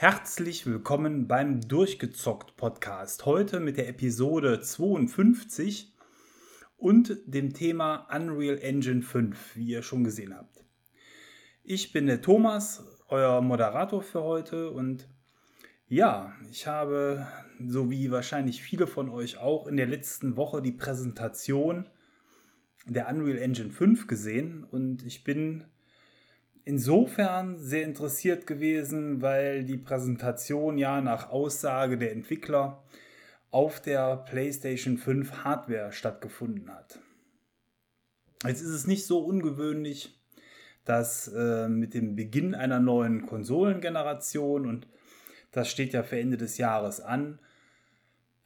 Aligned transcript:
Herzlich 0.00 0.64
willkommen 0.64 1.26
beim 1.26 1.60
Durchgezockt 1.60 2.56
Podcast. 2.56 3.26
Heute 3.26 3.58
mit 3.58 3.78
der 3.78 3.88
Episode 3.88 4.60
52 4.60 5.92
und 6.76 7.18
dem 7.26 7.52
Thema 7.52 8.06
Unreal 8.14 8.58
Engine 8.58 9.02
5, 9.02 9.56
wie 9.56 9.66
ihr 9.66 9.82
schon 9.82 10.04
gesehen 10.04 10.36
habt. 10.36 10.62
Ich 11.64 11.92
bin 11.92 12.06
der 12.06 12.22
Thomas, 12.22 12.84
euer 13.08 13.40
Moderator 13.40 14.00
für 14.00 14.22
heute 14.22 14.70
und 14.70 15.08
ja, 15.88 16.32
ich 16.48 16.68
habe, 16.68 17.26
so 17.66 17.90
wie 17.90 18.12
wahrscheinlich 18.12 18.62
viele 18.62 18.86
von 18.86 19.08
euch 19.08 19.38
auch, 19.38 19.66
in 19.66 19.76
der 19.76 19.86
letzten 19.86 20.36
Woche 20.36 20.62
die 20.62 20.70
Präsentation 20.70 21.88
der 22.86 23.08
Unreal 23.08 23.38
Engine 23.38 23.72
5 23.72 24.06
gesehen 24.06 24.62
und 24.62 25.04
ich 25.04 25.24
bin 25.24 25.64
insofern 26.68 27.58
sehr 27.58 27.84
interessiert 27.84 28.46
gewesen, 28.46 29.22
weil 29.22 29.64
die 29.64 29.78
Präsentation 29.78 30.76
ja 30.76 31.00
nach 31.00 31.30
Aussage 31.30 31.96
der 31.96 32.12
Entwickler 32.12 32.82
auf 33.50 33.80
der 33.80 34.18
PlayStation 34.18 34.98
5 34.98 35.44
Hardware 35.44 35.92
stattgefunden 35.92 36.70
hat. 36.70 36.98
Jetzt 38.44 38.60
ist 38.60 38.68
es 38.68 38.86
nicht 38.86 39.06
so 39.06 39.20
ungewöhnlich, 39.20 40.20
dass 40.84 41.28
äh, 41.28 41.70
mit 41.70 41.94
dem 41.94 42.16
Beginn 42.16 42.54
einer 42.54 42.80
neuen 42.80 43.24
Konsolengeneration, 43.24 44.66
und 44.66 44.86
das 45.52 45.70
steht 45.70 45.94
ja 45.94 46.02
für 46.02 46.20
Ende 46.20 46.36
des 46.36 46.58
Jahres 46.58 47.00
an, 47.00 47.38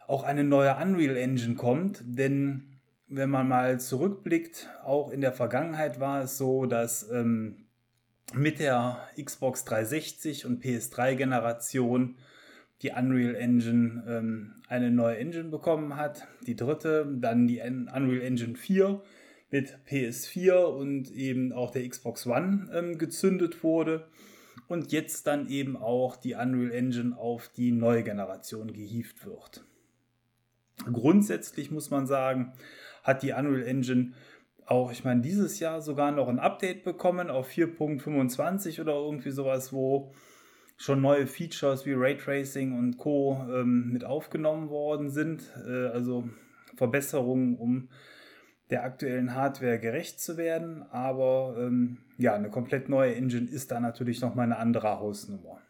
auch 0.06 0.22
eine 0.22 0.44
neue 0.44 0.76
Unreal 0.76 1.16
Engine 1.16 1.56
kommt, 1.56 2.02
denn 2.04 2.78
wenn 3.08 3.30
man 3.30 3.48
mal 3.48 3.80
zurückblickt, 3.80 4.70
auch 4.84 5.10
in 5.10 5.20
der 5.20 5.32
Vergangenheit 5.32 5.98
war 5.98 6.22
es 6.22 6.38
so, 6.38 6.66
dass 6.66 7.10
ähm, 7.10 7.61
mit 8.34 8.58
der 8.58 9.08
Xbox 9.22 9.64
360 9.64 10.46
und 10.46 10.62
PS3-Generation 10.62 12.16
die 12.82 12.90
Unreal 12.90 13.36
Engine 13.36 14.04
ähm, 14.08 14.54
eine 14.68 14.90
neue 14.90 15.16
Engine 15.18 15.50
bekommen 15.50 15.96
hat. 15.96 16.26
Die 16.46 16.56
dritte, 16.56 17.06
dann 17.20 17.46
die 17.46 17.60
Unreal 17.60 18.22
Engine 18.22 18.56
4 18.56 19.00
mit 19.50 19.78
PS4 19.88 20.64
und 20.64 21.10
eben 21.12 21.52
auch 21.52 21.70
der 21.70 21.88
Xbox 21.88 22.26
One 22.26 22.68
ähm, 22.72 22.98
gezündet 22.98 23.62
wurde. 23.62 24.08
Und 24.66 24.92
jetzt 24.92 25.26
dann 25.26 25.48
eben 25.48 25.76
auch 25.76 26.16
die 26.16 26.34
Unreal 26.34 26.72
Engine 26.72 27.16
auf 27.16 27.48
die 27.48 27.72
neue 27.72 28.02
Generation 28.02 28.72
gehievt 28.72 29.26
wird. 29.26 29.64
Grundsätzlich 30.90 31.70
muss 31.70 31.90
man 31.90 32.06
sagen, 32.06 32.52
hat 33.02 33.22
die 33.22 33.32
Unreal 33.32 33.66
Engine 33.66 34.12
auch, 34.66 34.92
ich 34.92 35.04
meine, 35.04 35.20
dieses 35.20 35.60
Jahr 35.60 35.80
sogar 35.80 36.12
noch 36.12 36.28
ein 36.28 36.38
Update 36.38 36.84
bekommen 36.84 37.30
auf 37.30 37.50
4.25 37.50 38.80
oder 38.80 38.94
irgendwie 38.94 39.30
sowas, 39.30 39.72
wo 39.72 40.12
schon 40.76 41.00
neue 41.00 41.26
Features 41.26 41.86
wie 41.86 41.92
Raytracing 41.92 42.76
und 42.76 42.96
Co. 42.98 43.46
Ähm, 43.50 43.90
mit 43.92 44.04
aufgenommen 44.04 44.68
worden 44.68 45.10
sind. 45.10 45.52
Äh, 45.66 45.86
also 45.88 46.28
Verbesserungen, 46.76 47.56
um 47.56 47.88
der 48.70 48.84
aktuellen 48.84 49.34
Hardware 49.34 49.78
gerecht 49.78 50.20
zu 50.20 50.36
werden. 50.36 50.82
Aber 50.90 51.56
ähm, 51.58 51.98
ja, 52.16 52.34
eine 52.34 52.50
komplett 52.50 52.88
neue 52.88 53.14
Engine 53.14 53.48
ist 53.48 53.70
da 53.70 53.80
natürlich 53.80 54.20
nochmal 54.20 54.46
eine 54.46 54.58
andere 54.58 54.98
Hausnummer. 54.98 55.60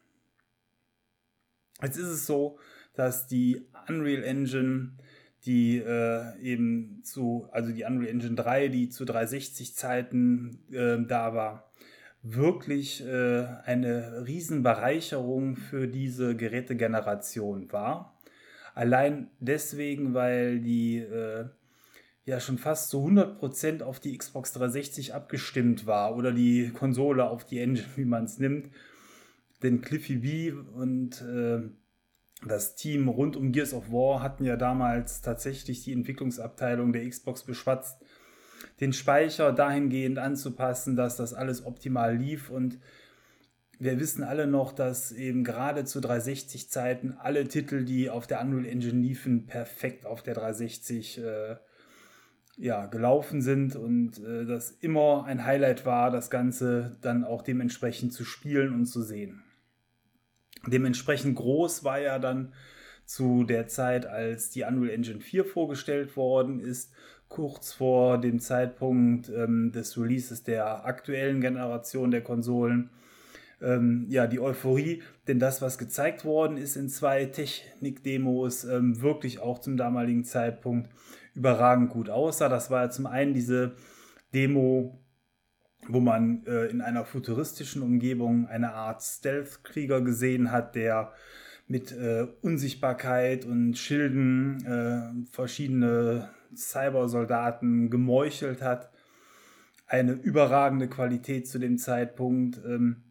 Jetzt 1.83 1.97
ist 1.97 2.09
es 2.09 2.27
so, 2.27 2.59
dass 2.95 3.27
die 3.27 3.67
Unreal 3.89 4.23
Engine 4.23 4.93
die 5.45 5.79
äh, 5.79 6.39
eben 6.41 7.01
zu, 7.03 7.49
also 7.51 7.73
die 7.73 7.85
Unreal 7.85 8.09
Engine 8.11 8.37
3, 8.37 8.69
die 8.69 8.89
zu 8.89 9.05
360 9.05 9.75
Zeiten 9.75 10.59
äh, 10.73 10.99
da 11.07 11.35
war, 11.35 11.71
wirklich 12.23 13.05
äh, 13.05 13.47
eine 13.65 14.25
Riesenbereicherung 14.27 15.57
für 15.57 15.89
diese 15.89 16.37
Gerätegeneration 16.37 17.73
war. 17.73 18.17
Allein 18.75 19.31
deswegen, 19.41 20.15
weil 20.15 20.61
die 20.61 20.99
äh, 20.99 21.47
ja 22.25 22.39
schon 22.39 22.59
fast 22.59 22.91
zu 22.91 23.05
100% 23.05 23.83
auf 23.83 23.99
die 23.99 24.17
Xbox 24.17 24.53
360 24.53 25.15
abgestimmt 25.15 25.87
war 25.87 26.17
oder 26.17 26.33
die 26.33 26.71
Konsole 26.71 27.29
auf 27.29 27.45
die 27.45 27.59
Engine, 27.59 27.87
wie 27.97 28.05
man 28.05 28.25
es 28.25 28.39
nimmt. 28.39 28.71
Denn 29.63 29.81
Cliffy 29.81 30.17
B 30.17 30.53
und 30.53 31.21
äh, 31.23 31.63
das 32.47 32.75
Team 32.75 33.09
rund 33.09 33.37
um 33.37 33.53
Gears 33.53 33.75
of 33.75 33.91
War 33.93 34.23
hatten 34.23 34.45
ja 34.45 34.57
damals 34.57 35.21
tatsächlich 35.23 35.85
die 35.85 35.93
Entwicklungsabteilung 35.93 36.93
der 36.93 37.09
Xbox 37.09 37.45
beschwatzt, 37.45 37.99
den 38.81 38.93
Speicher 38.93 39.53
dahingehend 39.53 40.19
anzupassen, 40.19 40.97
dass 40.97 41.17
das 41.17 41.35
alles 41.35 41.65
optimal 41.65 42.17
lief 42.17 42.51
und 42.51 42.79
wir 43.79 43.99
wissen 43.99 44.23
alle 44.23 44.47
noch, 44.47 44.73
dass 44.73 45.11
eben 45.11 45.43
gerade 45.43 45.85
zu 45.85 46.01
360 46.01 46.71
Zeiten 46.71 47.17
alle 47.19 47.49
Titel, 47.49 47.85
die 47.85 48.11
auf 48.11 48.29
der 48.29 48.41
Unreal 48.41 48.65
Engine 48.65 49.01
liefen, 49.01 49.47
perfekt 49.47 50.07
auf 50.07 50.23
der 50.23 50.35
360 50.35 51.19
äh, 51.19 51.57
ja, 52.57 52.87
gelaufen 52.87 53.43
sind 53.43 53.75
und 53.75 54.23
äh, 54.25 54.45
das 54.45 54.71
immer 54.71 55.25
ein 55.25 55.45
Highlight 55.45 55.85
war, 55.85 56.13
das 56.13 56.31
Ganze 56.31 56.97
dann 57.01 57.25
auch 57.25 57.43
dementsprechend 57.43 58.13
zu 58.13 58.25
spielen 58.25 58.73
und 58.73 58.87
zu 58.87 59.03
sehen. 59.03 59.43
Dementsprechend 60.67 61.37
groß 61.37 61.85
war 61.85 62.01
ja 62.01 62.19
dann 62.19 62.53
zu 63.05 63.45
der 63.45 63.67
Zeit, 63.69 64.07
als 64.07 64.51
die 64.51 64.63
Unreal 64.63 64.95
Engine 64.95 65.21
4 65.21 65.45
vorgestellt 65.45 66.17
worden 66.17 66.61
ist, 66.61 66.93
kurz 67.29 67.73
vor 67.73 68.19
dem 68.19 68.41
Zeitpunkt 68.41 69.29
ähm, 69.31 69.73
des 69.73 69.99
Releases 69.99 70.45
der 70.45 70.85
aktuellen 70.85 71.41
Generation 71.41 72.11
der 72.11 72.23
Konsolen. 72.23 72.91
Ähm, 73.61 74.07
ja, 74.09 74.27
die 74.27 74.41
Euphorie, 74.41 75.03
denn 75.29 75.39
das, 75.39 75.63
was 75.63 75.79
gezeigt 75.79 76.25
worden 76.25 76.57
ist 76.57 76.77
in 76.77 76.89
zwei 76.89 77.27
Technik-Demos, 77.27 78.65
ähm, 78.65 79.01
wirklich 79.01 79.41
auch 79.41 79.61
zum 79.61 79.77
damaligen 79.77 80.25
Zeitpunkt 80.25 80.91
überragend 81.35 81.91
gut 81.91 82.11
aussah. 82.11 82.49
Das 82.49 82.71
war 82.71 82.83
ja 82.83 82.91
zum 82.91 83.07
einen 83.07 83.35
diese 83.35 83.73
Demo 84.35 85.02
wo 85.89 86.01
man 86.01 86.47
äh, 86.47 86.67
in 86.67 86.81
einer 86.81 87.05
futuristischen 87.05 87.83
Umgebung 87.83 88.47
eine 88.47 88.73
Art 88.73 89.03
Stealth-Krieger 89.03 90.01
gesehen 90.01 90.53
hat, 90.53 90.75
der 90.75 91.13
mit 91.67 91.93
äh, 91.93 92.27
Unsichtbarkeit 92.43 93.45
und 93.45 93.77
Schilden 93.77 94.65
äh, 94.65 95.31
verschiedene 95.31 96.29
Cybersoldaten 96.55 97.91
gemeuchelt 97.91 98.63
hat. 98.63 98.91
Eine 99.87 100.13
überragende 100.13 100.89
Qualität 100.89 101.49
zu 101.49 101.59
dem 101.59 101.79
Zeitpunkt. 101.79 102.61
Ähm, 102.65 103.03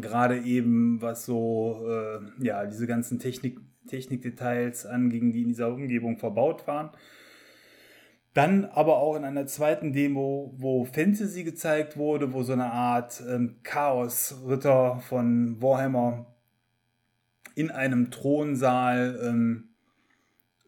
gerade 0.00 0.40
eben, 0.40 1.00
was 1.00 1.24
so 1.24 1.86
äh, 1.86 2.44
ja, 2.44 2.66
diese 2.66 2.86
ganzen 2.86 3.18
Technik, 3.18 3.60
Technikdetails 3.86 4.86
anging, 4.86 5.32
die 5.32 5.42
in 5.42 5.48
dieser 5.48 5.68
Umgebung 5.68 6.18
verbaut 6.18 6.66
waren. 6.66 6.90
Dann 8.34 8.64
aber 8.64 8.96
auch 8.96 9.14
in 9.14 9.24
einer 9.24 9.46
zweiten 9.46 9.92
Demo, 9.92 10.52
wo 10.58 10.84
Fantasy 10.84 11.44
gezeigt 11.44 11.96
wurde, 11.96 12.32
wo 12.32 12.42
so 12.42 12.52
eine 12.52 12.72
Art 12.72 13.22
ähm, 13.28 13.56
Chaos-Ritter 13.62 15.00
von 15.08 15.62
Warhammer 15.62 16.26
in 17.54 17.70
einem 17.70 18.10
Thronsaal 18.10 19.20
ähm, 19.22 19.68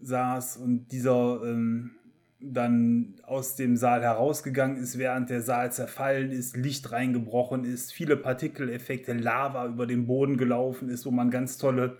saß 0.00 0.58
und 0.58 0.92
dieser 0.92 1.42
ähm, 1.42 1.90
dann 2.38 3.14
aus 3.24 3.56
dem 3.56 3.76
Saal 3.76 4.02
herausgegangen 4.02 4.76
ist, 4.76 4.96
während 4.96 5.30
der 5.30 5.42
Saal 5.42 5.72
zerfallen 5.72 6.30
ist, 6.30 6.56
Licht 6.56 6.92
reingebrochen 6.92 7.64
ist, 7.64 7.92
viele 7.92 8.16
Partikeleffekte, 8.16 9.12
Lava 9.12 9.66
über 9.66 9.86
den 9.88 10.06
Boden 10.06 10.36
gelaufen 10.36 10.88
ist, 10.88 11.04
wo 11.04 11.10
man 11.10 11.30
ganz 11.32 11.58
tolle 11.58 11.96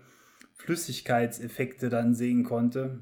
Flüssigkeitseffekte 0.55 1.89
dann 1.89 2.13
sehen 2.13 2.43
konnte. 2.43 2.99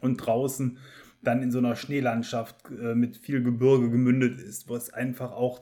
Und 0.00 0.16
draußen 0.16 0.78
dann 1.26 1.42
in 1.42 1.50
so 1.50 1.58
einer 1.58 1.76
Schneelandschaft 1.76 2.56
äh, 2.70 2.94
mit 2.94 3.16
viel 3.16 3.42
Gebirge 3.42 3.90
gemündet 3.90 4.40
ist, 4.40 4.68
wo 4.68 4.76
es 4.76 4.92
einfach 4.92 5.32
auch 5.32 5.60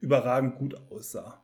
überragend 0.00 0.56
gut 0.56 0.76
aussah. 0.90 1.42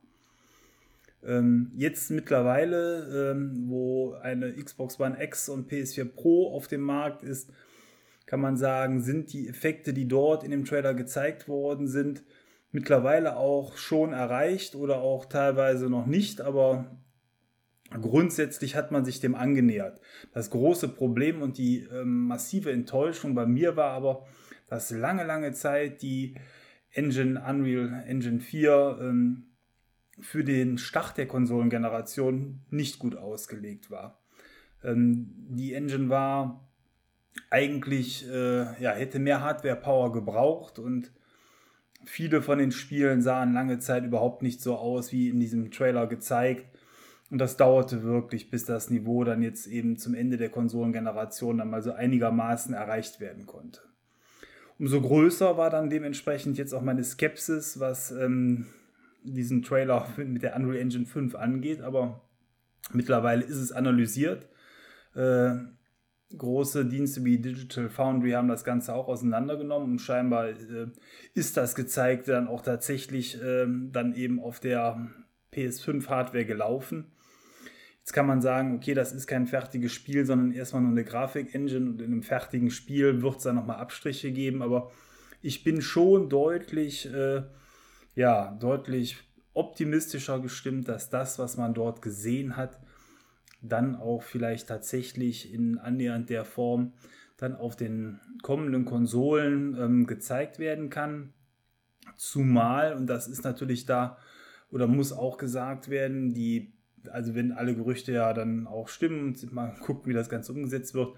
Ähm, 1.24 1.72
jetzt 1.74 2.10
mittlerweile, 2.10 3.32
ähm, 3.32 3.64
wo 3.68 4.12
eine 4.14 4.52
Xbox 4.52 5.00
One 5.00 5.22
X 5.22 5.48
und 5.48 5.70
PS4 5.70 6.04
Pro 6.04 6.54
auf 6.54 6.68
dem 6.68 6.82
Markt 6.82 7.22
ist, 7.22 7.50
kann 8.26 8.40
man 8.40 8.56
sagen, 8.56 9.00
sind 9.00 9.32
die 9.32 9.48
Effekte, 9.48 9.92
die 9.92 10.08
dort 10.08 10.44
in 10.44 10.50
dem 10.50 10.64
Trailer 10.64 10.94
gezeigt 10.94 11.48
worden 11.48 11.86
sind, 11.86 12.22
mittlerweile 12.72 13.36
auch 13.36 13.76
schon 13.76 14.12
erreicht 14.12 14.74
oder 14.74 14.98
auch 14.98 15.26
teilweise 15.26 15.88
noch 15.88 16.06
nicht, 16.06 16.40
aber 16.40 16.96
Grundsätzlich 17.90 18.74
hat 18.74 18.90
man 18.90 19.04
sich 19.04 19.20
dem 19.20 19.34
angenähert. 19.34 20.00
Das 20.32 20.50
große 20.50 20.88
Problem 20.88 21.42
und 21.42 21.56
die 21.56 21.84
ähm, 21.84 22.26
massive 22.26 22.72
Enttäuschung 22.72 23.34
bei 23.34 23.46
mir 23.46 23.76
war 23.76 23.92
aber, 23.92 24.26
dass 24.66 24.90
lange, 24.90 25.24
lange 25.24 25.52
Zeit 25.52 26.02
die 26.02 26.34
Engine 26.92 27.42
Unreal 27.46 28.04
Engine 28.06 28.40
4 28.40 28.98
ähm, 29.00 29.46
für 30.18 30.42
den 30.42 30.78
Start 30.78 31.16
der 31.16 31.26
Konsolengeneration 31.26 32.60
nicht 32.70 32.98
gut 32.98 33.16
ausgelegt 33.16 33.90
war. 33.90 34.20
Ähm, 34.82 35.32
die 35.50 35.74
Engine 35.74 36.08
war 36.08 36.68
eigentlich, 37.50 38.28
äh, 38.28 38.82
ja, 38.82 38.92
hätte 38.92 39.18
mehr 39.20 39.42
Hardware-Power 39.42 40.12
gebraucht 40.12 40.78
und 40.78 41.12
viele 42.04 42.42
von 42.42 42.58
den 42.58 42.72
Spielen 42.72 43.22
sahen 43.22 43.52
lange 43.52 43.78
Zeit 43.78 44.04
überhaupt 44.04 44.42
nicht 44.42 44.60
so 44.60 44.76
aus 44.76 45.12
wie 45.12 45.28
in 45.28 45.38
diesem 45.38 45.70
Trailer 45.70 46.06
gezeigt 46.06 46.75
Und 47.30 47.38
das 47.38 47.56
dauerte 47.56 48.02
wirklich, 48.04 48.50
bis 48.50 48.64
das 48.64 48.88
Niveau 48.90 49.24
dann 49.24 49.42
jetzt 49.42 49.66
eben 49.66 49.96
zum 49.96 50.14
Ende 50.14 50.36
der 50.36 50.48
Konsolengeneration 50.48 51.58
dann 51.58 51.70
mal 51.70 51.82
so 51.82 51.92
einigermaßen 51.92 52.72
erreicht 52.74 53.20
werden 53.20 53.46
konnte. 53.46 53.80
Umso 54.78 55.00
größer 55.00 55.56
war 55.56 55.70
dann 55.70 55.90
dementsprechend 55.90 56.58
jetzt 56.58 56.72
auch 56.72 56.82
meine 56.82 57.02
Skepsis, 57.02 57.80
was 57.80 58.12
ähm, 58.12 58.66
diesen 59.22 59.62
Trailer 59.62 60.06
mit 60.16 60.42
der 60.42 60.54
Unreal 60.56 60.80
Engine 60.80 61.06
5 61.06 61.34
angeht, 61.34 61.80
aber 61.80 62.22
mittlerweile 62.92 63.42
ist 63.42 63.56
es 63.56 63.72
analysiert. 63.72 64.48
Äh, 65.14 65.54
große 66.36 66.84
Dienste 66.86 67.24
wie 67.24 67.38
Digital 67.38 67.88
Foundry 67.88 68.32
haben 68.32 68.48
das 68.48 68.64
Ganze 68.64 68.94
auch 68.94 69.08
auseinandergenommen 69.08 69.92
und 69.92 69.98
scheinbar 70.00 70.48
äh, 70.48 70.88
ist 71.34 71.56
das 71.56 71.74
gezeigt 71.74 72.28
dann 72.28 72.48
auch 72.48 72.62
tatsächlich 72.62 73.40
äh, 73.40 73.66
dann 73.90 74.14
eben 74.14 74.40
auf 74.40 74.60
der 74.60 75.08
PS5-Hardware 75.54 76.44
gelaufen. 76.44 77.12
Jetzt 78.06 78.12
kann 78.12 78.28
man 78.28 78.40
sagen, 78.40 78.76
okay, 78.76 78.94
das 78.94 79.12
ist 79.12 79.26
kein 79.26 79.48
fertiges 79.48 79.92
Spiel, 79.92 80.24
sondern 80.24 80.52
erstmal 80.52 80.80
nur 80.80 80.92
eine 80.92 81.02
Grafik-Engine 81.02 81.90
und 81.90 82.00
in 82.00 82.12
einem 82.12 82.22
fertigen 82.22 82.70
Spiel 82.70 83.20
wird 83.20 83.38
es 83.38 83.42
dann 83.42 83.56
nochmal 83.56 83.78
Abstriche 83.78 84.30
geben, 84.30 84.62
aber 84.62 84.92
ich 85.42 85.64
bin 85.64 85.82
schon 85.82 86.28
deutlich, 86.28 87.12
äh, 87.12 87.42
ja, 88.14 88.56
deutlich 88.60 89.16
optimistischer 89.54 90.38
gestimmt, 90.38 90.86
dass 90.86 91.10
das, 91.10 91.40
was 91.40 91.56
man 91.56 91.74
dort 91.74 92.00
gesehen 92.00 92.56
hat, 92.56 92.78
dann 93.60 93.96
auch 93.96 94.22
vielleicht 94.22 94.68
tatsächlich 94.68 95.52
in 95.52 95.76
annähernd 95.76 96.30
der 96.30 96.44
Form 96.44 96.92
dann 97.38 97.56
auf 97.56 97.74
den 97.74 98.20
kommenden 98.40 98.84
Konsolen 98.84 99.76
ähm, 99.76 100.06
gezeigt 100.06 100.60
werden 100.60 100.90
kann. 100.90 101.32
Zumal, 102.16 102.94
und 102.94 103.08
das 103.08 103.26
ist 103.26 103.42
natürlich 103.42 103.84
da 103.84 104.16
oder 104.70 104.86
muss 104.86 105.12
auch 105.12 105.38
gesagt 105.38 105.88
werden, 105.88 106.32
die 106.34 106.75
also 107.08 107.34
wenn 107.34 107.52
alle 107.52 107.74
Gerüchte 107.74 108.12
ja 108.12 108.32
dann 108.32 108.66
auch 108.66 108.88
stimmen 108.88 109.36
mal 109.52 109.74
gucken, 109.80 110.10
wie 110.10 110.14
das 110.14 110.28
Ganze 110.28 110.52
umgesetzt 110.52 110.94
wird, 110.94 111.16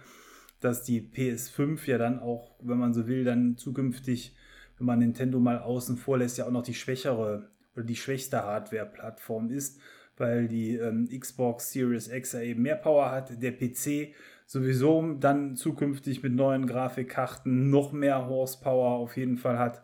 dass 0.60 0.82
die 0.82 1.00
PS5 1.00 1.86
ja 1.86 1.98
dann 1.98 2.18
auch, 2.18 2.56
wenn 2.60 2.78
man 2.78 2.94
so 2.94 3.06
will, 3.06 3.24
dann 3.24 3.56
zukünftig, 3.56 4.34
wenn 4.78 4.86
man 4.86 4.98
Nintendo 4.98 5.38
mal 5.38 5.58
außen 5.58 5.96
vor 5.96 6.18
lässt, 6.18 6.38
ja 6.38 6.46
auch 6.46 6.50
noch 6.50 6.62
die 6.62 6.74
schwächere 6.74 7.48
oder 7.74 7.84
die 7.84 7.96
schwächste 7.96 8.42
Hardware-Plattform 8.42 9.50
ist, 9.50 9.80
weil 10.16 10.48
die 10.48 10.74
ähm, 10.76 11.08
Xbox 11.08 11.70
Series 11.72 12.08
X 12.08 12.32
ja 12.32 12.40
eben 12.40 12.62
mehr 12.62 12.76
Power 12.76 13.10
hat, 13.10 13.40
der 13.40 13.52
PC 13.52 14.14
sowieso 14.46 15.14
dann 15.14 15.56
zukünftig 15.56 16.22
mit 16.22 16.34
neuen 16.34 16.66
Grafikkarten 16.66 17.70
noch 17.70 17.92
mehr 17.92 18.26
Horsepower 18.26 18.92
auf 18.92 19.16
jeden 19.16 19.36
Fall 19.36 19.58
hat. 19.58 19.82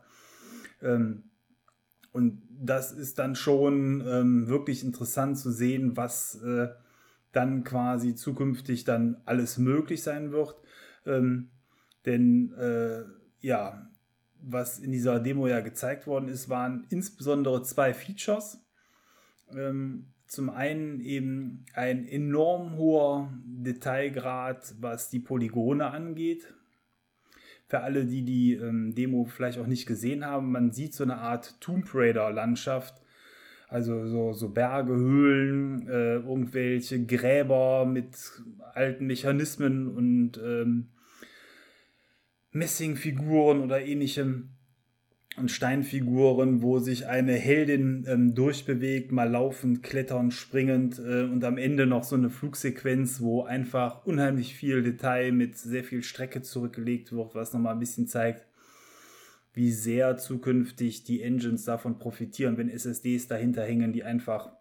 Ähm, 0.83 1.25
und 2.14 2.43
das 2.49 2.93
ist 2.93 3.19
dann 3.19 3.34
schon 3.34 4.00
ähm, 4.06 4.46
wirklich 4.46 4.84
interessant 4.84 5.37
zu 5.37 5.50
sehen, 5.50 5.96
was 5.96 6.37
äh, 6.37 6.69
dann 7.32 7.64
quasi 7.64 8.14
zukünftig 8.14 8.84
dann 8.84 9.20
alles 9.25 9.58
möglich 9.58 10.05
sein 10.05 10.31
wird. 10.31 10.55
Ähm, 11.06 11.50
denn 12.06 12.52
äh, 12.52 13.02
ja, 13.40 13.90
was 14.40 14.78
in 14.78 14.93
dieser 14.93 15.19
Demo 15.19 15.49
ja 15.49 15.58
gezeigt 15.58 16.06
worden 16.06 16.28
ist, 16.28 16.49
waren 16.49 16.87
insbesondere 16.88 17.64
zwei 17.64 17.93
Features. 17.93 18.64
Ähm, 19.50 20.12
zum 20.28 20.50
einen 20.50 21.00
eben 21.00 21.66
ein 21.75 22.06
enorm 22.06 22.76
hoher 22.76 23.32
Detailgrad, 23.44 24.76
was 24.78 25.11
die 25.11 25.20
Polygone 25.20 25.90
angeht 25.90 26.55
für 27.66 27.81
alle, 27.81 28.05
die 28.05 28.25
die 28.25 28.55
ähm, 28.55 28.94
Demo 28.94 29.25
vielleicht 29.25 29.58
auch 29.58 29.66
nicht 29.66 29.87
gesehen 29.87 30.25
haben, 30.25 30.52
man 30.52 30.72
sieht 30.72 30.94
so 30.94 31.05
eine 31.05 31.16
Art 31.16 31.61
Tomb 31.61 31.88
Raider-Landschaft. 31.94 33.00
Also 33.69 34.06
so, 34.06 34.32
so 34.32 34.50
Berge, 34.50 34.94
Höhlen, 34.94 35.88
äh, 35.88 36.16
irgendwelche 36.16 37.05
Gräber 37.05 37.87
mit 37.87 38.16
alten 38.75 39.06
Mechanismen 39.06 39.88
und 39.88 40.38
ähm, 40.44 40.90
Messingfiguren 42.52 43.62
oder 43.62 43.84
ähnlichem 43.84 44.50
und 45.37 45.51
Steinfiguren, 45.51 46.63
wo 46.63 46.79
sich 46.79 47.09
eine 47.09 47.33
Heldin 47.33 48.05
ähm, 48.09 48.35
durchbewegt, 48.35 49.11
mal 49.11 49.29
laufend, 49.29 49.83
kletternd, 49.83 50.33
springend 50.33 50.99
äh, 50.99 51.23
und 51.23 51.43
am 51.45 51.59
Ende 51.59 51.87
noch 51.87 52.05
so 52.05 52.15
eine 52.15 52.31
Flugsequenz, 52.31 53.21
wo 53.21 53.43
einfach 53.43 54.07
unheimlich 54.07 54.55
viel 54.55 54.83
Detail 54.83 55.33
mit 55.33 55.57
sehr 55.57 55.83
viel 55.83 56.03
Strecke 56.03 56.43
zurückgelegt 56.43 57.13
wird, 57.13 57.35
was 57.35 57.53
nochmal 57.53 57.73
ein 57.73 57.81
bisschen 57.81 58.07
zeigt, 58.07 58.47
wie 59.55 59.73
sehr 59.73 60.17
zukünftig 60.17 61.05
die 61.05 61.23
Engines 61.23 61.65
davon 61.65 61.99
profitieren, 61.99 62.57
wenn 62.57 62.69
SSDs 62.69 63.27
dahinter 63.27 63.65
hängen, 63.65 63.93
die 63.93 64.05
einfach 64.05 64.53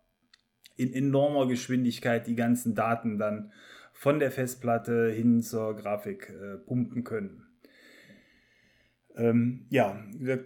in 0.75 0.92
enormer 0.92 1.48
Geschwindigkeit 1.48 2.25
die 2.25 2.36
ganzen 2.36 2.74
Daten 2.74 3.20
dann 3.20 3.52
von 3.94 4.20
der 4.20 4.31
Festplatte 4.31 5.12
hin 5.12 5.42
zur 5.42 5.75
Grafik 5.75 6.30
äh, 6.30 6.58
pumpen 6.58 7.04
können. 7.04 7.52
Ähm, 9.15 9.65
ja, 9.69 9.98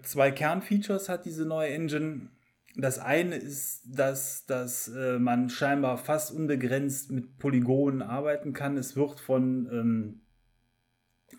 zwei 0.04 0.32
Kernfeatures 0.32 1.10
hat 1.10 1.26
diese 1.26 1.46
neue 1.46 1.70
Engine. 1.70 2.30
Das 2.76 3.00
eine 3.00 3.36
ist, 3.36 3.84
dass, 3.86 4.46
dass 4.46 4.88
äh, 4.90 5.18
man 5.20 5.50
scheinbar 5.50 5.98
fast 5.98 6.32
unbegrenzt 6.32 7.12
mit 7.12 7.38
Polygonen 7.40 8.02
arbeiten 8.02 8.54
kann. 8.54 8.78
Es 8.78 8.96
wird 8.96 9.20
von 9.20 9.68
ähm, 9.72 10.22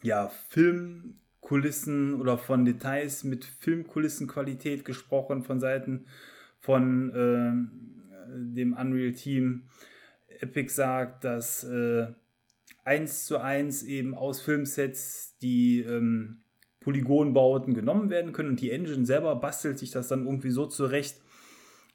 ja, 0.03 0.31
Filmkulissen 0.49 2.15
oder 2.15 2.39
von 2.39 2.65
Details 2.65 3.25
mit 3.25 3.45
Filmkulissenqualität 3.45 4.85
gesprochen 4.85 5.45
von 5.45 5.61
Seiten 5.61 6.07
von 6.59 7.11
äh, 7.11 7.53
dem 8.55 8.73
Unreal 8.73 9.13
Team. 9.13 9.69
Epic 10.41 10.73
sagt, 10.73 11.25
dass 11.25 11.65
äh, 11.65 12.09
eins 12.85 13.27
zu 13.27 13.39
eins 13.39 13.83
eben 13.83 14.15
aus 14.15 14.41
Filmsets 14.41 15.37
die 15.41 15.81
ähm, 15.81 16.43
Polygonbauten 16.89 17.75
genommen 17.75 18.09
werden 18.09 18.33
können 18.33 18.49
und 18.49 18.63
die 18.63 18.71
Engine 18.71 19.05
selber 19.05 19.37
bastelt 19.37 19.79
sich 19.79 19.91
das 19.91 20.09
dann 20.09 20.25
irgendwie 20.25 20.51
so 20.51 20.65
zurecht, 20.65 21.21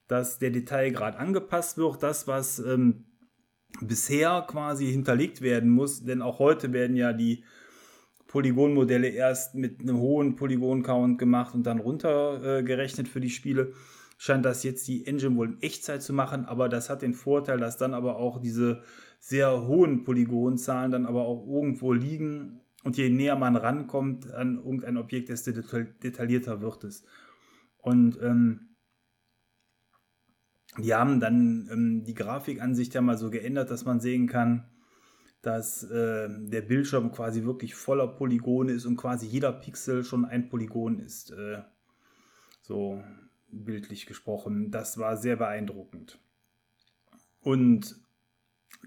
dass 0.07 0.37
der 0.37 0.51
Detailgrad 0.51 1.17
angepasst 1.17 1.79
wird. 1.79 2.03
Das, 2.03 2.27
was 2.27 2.59
ähm, 2.59 3.05
bisher 3.81 4.45
quasi 4.47 4.91
hinterlegt 4.91 5.41
werden 5.41 5.71
muss, 5.71 6.03
denn 6.03 6.21
auch 6.21 6.37
heute 6.37 6.73
werden 6.73 6.95
ja 6.95 7.11
die 7.11 7.43
Polygonmodelle 8.27 9.07
erst 9.07 9.55
mit 9.55 9.81
einem 9.81 9.97
hohen 9.97 10.35
Polygon-Count 10.35 11.17
gemacht 11.17 11.55
und 11.55 11.63
dann 11.63 11.79
runtergerechnet 11.79 13.07
äh, 13.07 13.09
für 13.09 13.19
die 13.19 13.31
Spiele. 13.31 13.73
Scheint 14.19 14.45
das 14.45 14.61
jetzt 14.61 14.87
die 14.87 15.07
Engine 15.07 15.35
wohl 15.35 15.53
in 15.53 15.61
Echtzeit 15.63 16.03
zu 16.03 16.13
machen, 16.13 16.45
aber 16.45 16.69
das 16.69 16.91
hat 16.91 17.01
den 17.01 17.15
Vorteil, 17.15 17.57
dass 17.57 17.77
dann 17.77 17.95
aber 17.95 18.17
auch 18.17 18.39
diese 18.39 18.83
sehr 19.19 19.65
hohen 19.65 20.03
Polygonzahlen 20.03 20.91
dann 20.91 21.07
aber 21.07 21.23
auch 21.25 21.47
irgendwo 21.47 21.93
liegen 21.93 22.59
und 22.83 22.97
je 22.97 23.09
näher 23.09 23.35
man 23.35 23.55
rankommt 23.55 24.31
an 24.31 24.57
irgendein 24.57 24.97
Objekt, 24.97 25.29
desto 25.29 25.51
detaillierter 25.51 26.61
wird 26.61 26.83
es. 26.83 27.03
Und 27.77 28.19
ähm, 28.21 28.75
die 30.77 30.93
haben 30.93 31.19
dann 31.19 31.69
ähm, 31.71 32.03
die 32.03 32.13
Grafikansicht 32.13 32.93
ja 32.93 33.01
mal 33.01 33.17
so 33.17 33.29
geändert, 33.29 33.69
dass 33.71 33.85
man 33.85 33.99
sehen 33.99 34.27
kann, 34.27 34.65
dass 35.41 35.83
äh, 35.83 36.29
der 36.29 36.61
Bildschirm 36.61 37.11
quasi 37.11 37.43
wirklich 37.43 37.75
voller 37.75 38.07
Polygone 38.07 38.71
ist 38.71 38.85
und 38.85 38.97
quasi 38.97 39.27
jeder 39.27 39.51
Pixel 39.51 40.03
schon 40.03 40.25
ein 40.25 40.49
Polygon 40.49 40.99
ist. 40.99 41.31
Äh, 41.31 41.61
so 42.61 43.03
bildlich 43.51 44.05
gesprochen. 44.05 44.71
Das 44.71 44.97
war 44.97 45.17
sehr 45.17 45.35
beeindruckend. 45.35 46.17
Und 47.41 47.97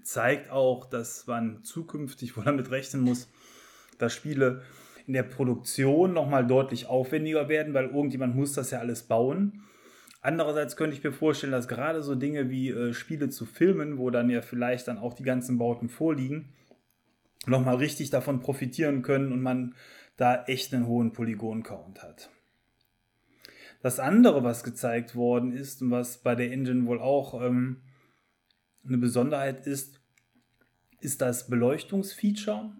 zeigt 0.03 0.49
auch, 0.49 0.85
dass 0.85 1.27
man 1.27 1.63
zukünftig 1.63 2.35
wohl 2.35 2.43
damit 2.43 2.71
rechnen 2.71 3.03
muss, 3.03 3.29
dass 3.97 4.13
Spiele 4.13 4.61
in 5.05 5.13
der 5.13 5.23
Produktion 5.23 6.13
nochmal 6.13 6.45
deutlich 6.45 6.87
aufwendiger 6.87 7.47
werden, 7.49 7.73
weil 7.73 7.85
irgendjemand 7.85 8.35
muss 8.35 8.53
das 8.53 8.71
ja 8.71 8.79
alles 8.79 9.03
bauen. 9.03 9.63
Andererseits 10.21 10.75
könnte 10.75 10.97
ich 10.97 11.03
mir 11.03 11.13
vorstellen, 11.13 11.53
dass 11.53 11.67
gerade 11.69 12.03
so 12.03 12.15
Dinge 12.15 12.49
wie 12.49 12.69
äh, 12.69 12.93
Spiele 12.93 13.29
zu 13.29 13.45
filmen, 13.45 13.97
wo 13.97 14.09
dann 14.09 14.29
ja 14.29 14.41
vielleicht 14.41 14.87
dann 14.87 14.97
auch 14.97 15.13
die 15.13 15.23
ganzen 15.23 15.57
Bauten 15.57 15.87
vorliegen, 15.87 16.49
nochmal 17.45 17.75
richtig 17.77 18.09
davon 18.09 18.41
profitieren 18.41 19.03
können 19.03 19.31
und 19.31 19.41
man 19.41 19.75
da 20.17 20.43
echt 20.45 20.73
einen 20.73 20.87
hohen 20.87 21.13
Polygon-Count 21.13 22.03
hat. 22.03 22.29
Das 23.81 23.99
andere, 23.99 24.43
was 24.43 24.63
gezeigt 24.63 25.15
worden 25.15 25.53
ist 25.53 25.81
und 25.81 25.91
was 25.91 26.17
bei 26.17 26.35
der 26.35 26.51
Engine 26.51 26.85
wohl 26.87 26.99
auch 26.99 27.41
ähm, 27.41 27.81
eine 28.85 28.97
Besonderheit 28.97 29.65
ist, 29.65 30.01
ist 30.99 31.21
das 31.21 31.47
Beleuchtungsfeature 31.47 32.71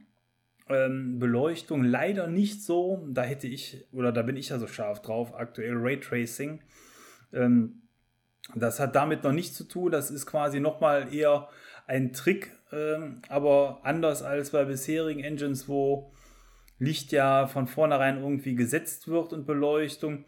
ähm, 0.70 1.20
Beleuchtung 1.20 1.84
leider 1.84 2.28
nicht 2.28 2.64
so. 2.64 3.06
Da 3.10 3.24
hätte 3.24 3.48
ich, 3.48 3.86
oder 3.92 4.12
da 4.12 4.22
bin 4.22 4.38
ich 4.38 4.50
ja 4.50 4.60
so 4.60 4.68
scharf 4.68 5.02
drauf, 5.02 5.34
aktuell 5.36 5.76
Raytracing. 5.76 6.62
Ähm, 7.34 7.82
das 8.56 8.80
hat 8.80 8.96
damit 8.96 9.24
noch 9.24 9.34
nichts 9.34 9.56
zu 9.56 9.66
tun. 9.66 9.92
Das 9.92 10.12
ist 10.12 10.26
quasi 10.26 10.60
nochmal 10.60 11.14
eher 11.14 11.50
ein 11.86 12.14
Trick, 12.14 12.52
ähm, 12.72 13.22
aber 13.30 13.80
anders 13.84 14.24
als 14.24 14.52
bei 14.52 14.66
bisherigen 14.66 15.24
Engines, 15.24 15.68
wo 15.68 16.12
Licht 16.80 17.12
ja 17.12 17.48
von 17.48 17.68
vornherein 17.68 18.20
irgendwie 18.22 18.56
gesetzt 18.56 19.08
wird 19.08 19.34
und 19.34 19.46
Beleuchtung, 19.46 20.26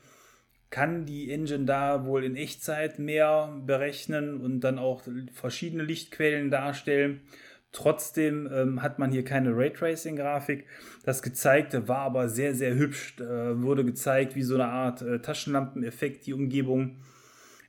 kann 0.70 1.06
die 1.06 1.32
Engine 1.32 1.66
da 1.66 2.06
wohl 2.06 2.24
in 2.24 2.36
Echtzeit 2.36 3.00
mehr 3.00 3.60
berechnen 3.66 4.40
und 4.40 4.62
dann 4.62 4.78
auch 4.78 5.04
verschiedene 5.34 5.84
Lichtquellen 5.84 6.52
darstellen. 6.52 7.22
Trotzdem 7.72 8.50
ähm, 8.52 8.82
hat 8.82 8.98
man 8.98 9.12
hier 9.12 9.24
keine 9.24 9.56
Raytracing-Grafik. 9.56 10.66
Das 11.04 11.22
Gezeigte 11.22 11.88
war 11.88 12.00
aber 12.00 12.28
sehr, 12.28 12.56
sehr 12.56 12.76
hübsch. 12.76 13.20
Äh, 13.20 13.62
wurde 13.62 13.86
gezeigt, 13.86 14.36
wie 14.36 14.42
so 14.42 14.56
eine 14.56 14.66
Art 14.66 15.02
äh, 15.04 15.20
Taschenlampeneffekt 15.20 16.26
die 16.26 16.34
Umgebung 16.34 16.98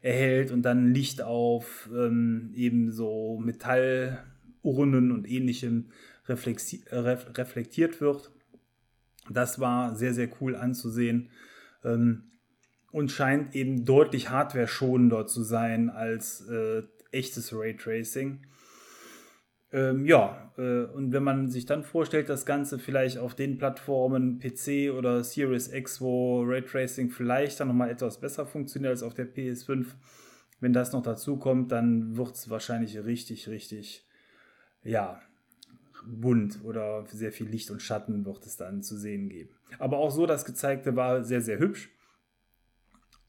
erhält 0.01 0.53
und 0.53 0.63
dann 0.63 0.95
Licht 0.95 1.21
auf 1.21 1.91
ähm, 1.93 2.53
eben 2.55 2.91
so 2.91 3.39
Metallurnen 3.39 5.13
und 5.13 5.29
ähnlichem 5.29 5.91
reflektiert 6.27 8.01
wird. 8.01 8.31
Das 9.29 9.61
war 9.61 9.95
sehr, 9.97 10.15
sehr 10.15 10.29
cool 10.41 10.57
anzusehen 10.57 11.29
ähm, 11.85 12.31
und 12.91 13.11
scheint 13.11 13.55
eben 13.55 13.85
deutlich 13.85 14.31
hardware-schonender 14.31 15.27
zu 15.27 15.43
sein 15.43 15.91
als 15.91 16.49
äh, 16.49 16.83
echtes 17.13 17.55
Raytracing. 17.55 18.47
Ähm, 19.73 20.05
ja, 20.05 20.53
äh, 20.59 20.85
und 20.85 21.13
wenn 21.13 21.23
man 21.23 21.49
sich 21.49 21.65
dann 21.65 21.85
vorstellt, 21.85 22.29
das 22.29 22.45
Ganze 22.45 22.79
vielleicht 22.79 23.19
auf 23.19 23.35
den 23.35 23.57
Plattformen 23.57 24.41
PC 24.41 24.93
oder 24.93 25.23
Series 25.23 25.73
X, 25.73 26.01
wo 26.01 26.43
Raytracing 26.43 27.11
vielleicht 27.11 27.61
dann 27.61 27.69
nochmal 27.69 27.91
etwas 27.91 28.19
besser 28.19 28.47
funktioniert 28.47 28.91
als 28.91 29.03
auf 29.03 29.15
der 29.15 29.33
PS5, 29.33 29.87
wenn 30.59 30.73
das 30.73 30.93
noch 30.93 31.03
dazu 31.03 31.37
kommt, 31.37 31.71
dann 31.73 32.17
wird 32.17 32.35
es 32.35 32.51
wahrscheinlich 32.51 32.99
richtig, 33.05 33.49
richtig, 33.49 34.07
ja, 34.83 35.21
bunt 36.05 36.65
oder 36.65 37.05
sehr 37.07 37.31
viel 37.31 37.49
Licht 37.49 37.71
und 37.71 37.81
Schatten 37.81 38.25
wird 38.25 38.45
es 38.47 38.57
dann 38.57 38.83
zu 38.83 38.97
sehen 38.97 39.29
geben. 39.29 39.51
Aber 39.79 39.99
auch 39.99 40.11
so, 40.11 40.27
das 40.27 40.45
gezeigte 40.45 40.97
war 40.97 41.23
sehr, 41.23 41.43
sehr 41.43 41.59
hübsch. 41.59 41.91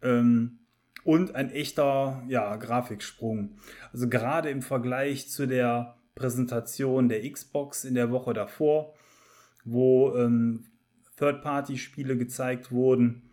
Ähm, 0.02 0.60
und 1.04 1.36
ein 1.36 1.52
echter 1.52 2.24
ja, 2.28 2.56
Grafiksprung. 2.56 3.58
Also 3.92 4.08
gerade 4.08 4.50
im 4.50 4.62
Vergleich 4.62 5.30
zu 5.30 5.48
der 5.48 5.98
Präsentation 6.16 7.10
der 7.10 7.30
Xbox 7.30 7.86
in 7.86 7.96
der 7.96 8.12
Woche 8.12 8.34
davor, 8.34 8.94
wo 9.64 10.16
ähm, 10.16 10.66
Third-Party-Spiele 11.18 12.18
gezeigt 12.18 12.72
wurden, 12.72 13.24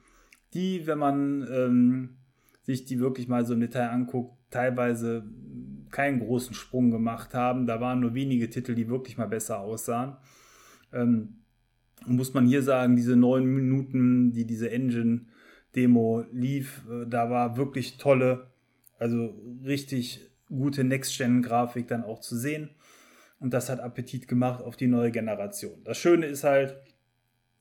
die, 0.55 0.87
wenn 0.87 0.99
man 0.99 1.49
ähm, 1.51 2.17
sich 2.63 2.85
die 2.85 3.01
wirklich 3.01 3.29
mal 3.29 3.45
so 3.45 3.55
im 3.55 3.61
Detail 3.61 3.89
anguckt, 3.89 4.37
teilweise 4.51 5.25
keinen 5.91 6.21
großen 6.21 6.55
Sprung 6.55 6.91
gemacht 6.91 7.35
haben. 7.35 7.67
Da 7.67 7.81
waren 7.81 8.01
nur 8.01 8.15
wenige 8.15 8.51
Titel, 8.51 8.75
die 8.75 8.89
wirklich 8.89 9.17
mal 9.17 9.29
besser 9.29 9.61
aussahen. 9.61 10.17
Ähm, 10.93 11.39
muss 12.07 12.35
man 12.35 12.47
hier 12.47 12.63
sagen, 12.63 12.97
diese 12.97 13.17
neun 13.17 13.45
Minuten, 13.47 14.33
die 14.33 14.47
diese 14.47 14.71
Engine-Demo 14.71 16.25
lief, 16.33 16.85
äh, 16.91 17.07
da 17.07 17.31
war 17.31 17.57
wirklich 17.57 17.97
tolle, 17.99 18.51
also 18.99 19.35
richtig 19.65 20.28
gute 20.49 20.85
Next-Gen-Grafik 20.85 21.89
dann 21.89 22.05
auch 22.05 22.21
zu 22.21 22.37
sehen. 22.37 22.71
Und 23.41 23.55
das 23.55 23.69
hat 23.69 23.81
Appetit 23.81 24.29
gemacht 24.29 24.63
auf 24.63 24.77
die 24.77 24.89
neue 24.89 25.13
Generation. 25.13 25.83
Das 25.85 25.99
Schöne 25.99 26.27
ist 26.27 26.45
halt, 26.45 26.77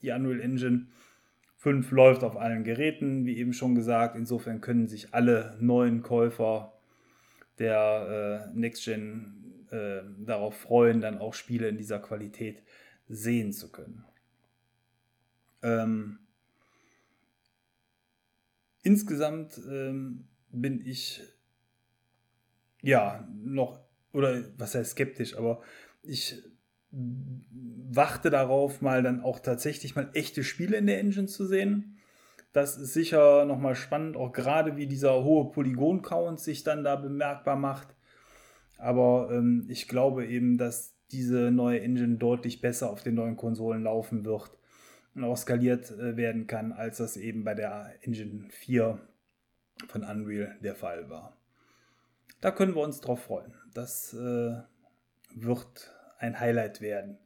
die 0.02 0.12
Unreal 0.12 0.42
Engine 0.42 0.88
5 1.58 1.92
läuft 1.92 2.24
auf 2.24 2.38
allen 2.38 2.64
Geräten, 2.64 3.26
wie 3.26 3.38
eben 3.38 3.54
schon 3.54 3.76
gesagt. 3.76 4.16
Insofern 4.16 4.62
können 4.62 4.88
sich 4.88 5.14
alle 5.14 5.58
neuen 5.60 6.02
Käufer 6.02 6.74
der 7.60 8.48
äh, 8.54 8.58
Next 8.58 8.86
Gen 8.86 9.66
äh, 9.72 10.02
darauf 10.20 10.56
freuen, 10.56 11.02
dann 11.02 11.18
auch 11.18 11.34
Spiele 11.34 11.68
in 11.68 11.78
dieser 11.78 12.00
Qualität 12.00 12.64
sehen 13.08 13.54
zu 13.54 13.72
können. 13.72 14.06
Ähm, 15.64 16.20
insgesamt 18.84 19.60
ähm, 19.70 20.28
bin 20.52 20.86
ich 20.86 21.22
ja, 22.88 23.28
noch, 23.44 23.82
oder 24.14 24.46
was 24.58 24.74
heißt 24.74 24.92
skeptisch, 24.92 25.36
aber 25.38 25.62
ich 26.04 26.42
warte 26.90 28.30
darauf, 28.30 28.82
mal 28.82 29.04
dann 29.04 29.20
auch 29.20 29.40
tatsächlich 29.40 29.98
mal 29.98 30.10
echte 30.14 30.42
Spiele 30.46 30.78
in 30.78 30.88
der 30.88 30.98
Engine 30.98 31.28
zu 31.28 31.46
sehen. 31.46 31.98
Das 32.54 32.78
ist 32.78 32.94
sicher 32.94 33.44
nochmal 33.44 33.76
spannend, 33.76 34.16
auch 34.16 34.32
gerade 34.32 34.78
wie 34.78 34.88
dieser 34.88 35.22
hohe 35.22 35.52
Polygon-Count 35.52 36.40
sich 36.40 36.64
dann 36.64 36.86
da 36.86 36.96
bemerkbar 36.96 37.58
macht. 37.58 37.90
Aber 38.78 39.32
ähm, 39.34 39.66
ich 39.68 39.90
glaube 39.90 40.26
eben, 40.26 40.58
dass 40.58 40.96
diese 41.12 41.52
neue 41.52 41.82
Engine 41.82 42.16
deutlich 42.16 42.62
besser 42.62 42.90
auf 42.90 43.04
den 43.04 43.16
neuen 43.16 43.36
Konsolen 43.36 43.84
laufen 43.84 44.24
wird 44.24 44.58
und 45.14 45.26
auch 45.26 45.36
skaliert 45.36 45.92
äh, 45.92 46.16
werden 46.16 46.48
kann, 46.48 46.72
als 46.72 46.98
das 46.98 47.18
eben 47.18 47.44
bei 47.44 47.54
der 47.54 47.96
Engine 48.00 48.46
4 48.50 48.98
von 49.90 50.06
Unreal 50.06 50.58
der 50.62 50.76
Fall 50.76 51.10
war. 51.10 51.37
Da 52.42 52.52
können 52.52 52.76
wir 52.76 52.82
uns 52.82 53.02
drauf 53.02 53.24
freuen. 53.24 53.54
Das 53.74 54.14
äh, 54.14 54.56
wird 55.36 55.94
ein 56.20 56.40
Highlight 56.40 56.82
werden. 56.82 57.18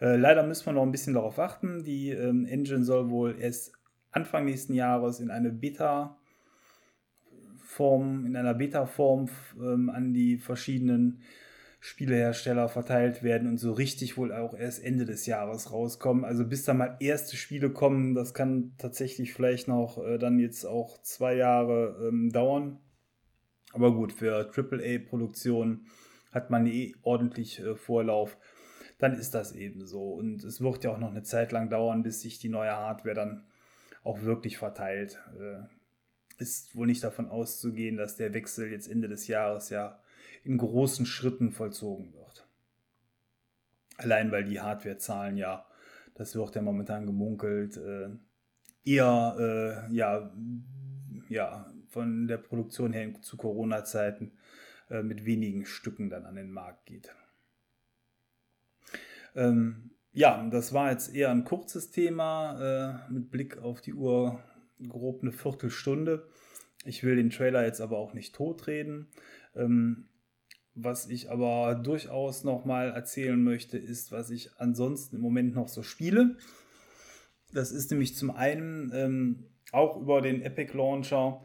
Äh, 0.00 0.16
leider 0.16 0.42
müssen 0.42 0.66
wir 0.66 0.72
noch 0.72 0.82
ein 0.82 0.92
bisschen 0.92 1.14
darauf 1.14 1.38
warten. 1.38 1.84
Die 1.84 2.10
ähm, 2.10 2.46
Engine 2.46 2.84
soll 2.84 3.10
wohl 3.10 3.38
erst 3.38 3.72
Anfang 4.10 4.44
nächsten 4.44 4.74
Jahres 4.74 5.20
in 5.20 5.30
eine 5.30 5.50
Beta 5.50 6.16
Form, 7.72 8.26
in 8.26 8.36
einer 8.36 8.54
Beta-Form 8.54 9.30
ähm, 9.56 9.88
an 9.88 10.12
die 10.12 10.36
verschiedenen 10.36 11.22
Spielehersteller 11.80 12.68
verteilt 12.68 13.22
werden 13.22 13.48
und 13.48 13.58
so 13.58 13.72
richtig 13.72 14.16
wohl 14.16 14.32
auch 14.32 14.54
erst 14.54 14.84
Ende 14.84 15.04
des 15.04 15.26
Jahres 15.26 15.72
rauskommen. 15.72 16.24
Also 16.24 16.46
bis 16.46 16.64
da 16.64 16.74
mal 16.74 16.96
erste 17.00 17.36
Spiele 17.36 17.70
kommen, 17.70 18.14
das 18.14 18.34
kann 18.34 18.72
tatsächlich 18.78 19.32
vielleicht 19.32 19.68
noch 19.68 19.98
äh, 20.04 20.18
dann 20.18 20.38
jetzt 20.38 20.64
auch 20.64 21.02
zwei 21.02 21.34
Jahre 21.34 22.08
ähm, 22.08 22.30
dauern. 22.30 22.78
Aber 23.72 23.94
gut, 23.94 24.12
für 24.12 24.50
AAA-Produktionen 24.54 25.86
hat 26.30 26.50
man 26.50 26.66
eh 26.66 26.94
ordentlich 27.02 27.60
äh, 27.60 27.74
Vorlauf. 27.74 28.36
Dann 28.98 29.14
ist 29.14 29.34
das 29.34 29.52
eben 29.52 29.86
so. 29.86 30.12
Und 30.12 30.44
es 30.44 30.60
wird 30.60 30.84
ja 30.84 30.92
auch 30.92 30.98
noch 30.98 31.10
eine 31.10 31.22
Zeit 31.22 31.52
lang 31.52 31.68
dauern, 31.68 32.02
bis 32.02 32.20
sich 32.20 32.38
die 32.38 32.48
neue 32.48 32.72
Hardware 32.72 33.14
dann 33.14 33.44
auch 34.04 34.22
wirklich 34.22 34.58
verteilt. 34.58 35.18
Äh, 35.38 35.64
ist 36.38 36.74
wohl 36.74 36.86
nicht 36.86 37.04
davon 37.04 37.28
auszugehen, 37.28 37.96
dass 37.96 38.16
der 38.16 38.34
Wechsel 38.34 38.70
jetzt 38.70 38.88
Ende 38.88 39.08
des 39.08 39.28
Jahres 39.28 39.70
ja 39.70 40.00
in 40.44 40.58
großen 40.58 41.06
Schritten 41.06 41.52
vollzogen 41.52 42.12
wird. 42.14 42.48
Allein 43.96 44.32
weil 44.32 44.44
die 44.44 44.60
Hardwarezahlen 44.60 45.36
ja, 45.36 45.66
das 46.14 46.34
wird 46.34 46.54
ja 46.54 46.62
momentan 46.62 47.06
gemunkelt, 47.06 47.76
äh, 47.76 48.08
eher 48.84 49.86
äh, 49.88 49.94
ja, 49.94 50.32
ja, 51.28 51.71
von 51.92 52.26
der 52.26 52.38
Produktion 52.38 52.92
her 52.92 53.12
zu 53.20 53.36
Corona-Zeiten 53.36 54.32
äh, 54.90 55.02
mit 55.02 55.24
wenigen 55.24 55.66
Stücken 55.66 56.08
dann 56.08 56.24
an 56.24 56.36
den 56.36 56.50
Markt 56.50 56.86
geht. 56.86 57.14
Ähm, 59.34 59.90
ja, 60.12 60.46
das 60.50 60.72
war 60.72 60.90
jetzt 60.90 61.14
eher 61.14 61.30
ein 61.30 61.44
kurzes 61.44 61.90
Thema 61.90 63.06
äh, 63.08 63.12
mit 63.12 63.30
Blick 63.30 63.58
auf 63.58 63.80
die 63.80 63.94
Uhr, 63.94 64.42
grob 64.88 65.22
eine 65.22 65.32
Viertelstunde. 65.32 66.26
Ich 66.84 67.04
will 67.04 67.16
den 67.16 67.30
Trailer 67.30 67.64
jetzt 67.64 67.80
aber 67.80 67.98
auch 67.98 68.14
nicht 68.14 68.34
totreden. 68.34 69.08
Ähm, 69.54 70.08
was 70.74 71.08
ich 71.08 71.30
aber 71.30 71.74
durchaus 71.74 72.44
nochmal 72.44 72.90
erzählen 72.90 73.42
möchte, 73.42 73.76
ist, 73.76 74.10
was 74.12 74.30
ich 74.30 74.50
ansonsten 74.56 75.16
im 75.16 75.22
Moment 75.22 75.54
noch 75.54 75.68
so 75.68 75.82
spiele. 75.82 76.36
Das 77.52 77.70
ist 77.70 77.90
nämlich 77.90 78.16
zum 78.16 78.30
einen 78.30 78.90
ähm, 78.94 79.44
auch 79.70 80.00
über 80.00 80.22
den 80.22 80.42
Epic 80.42 80.76
Launcher 80.76 81.42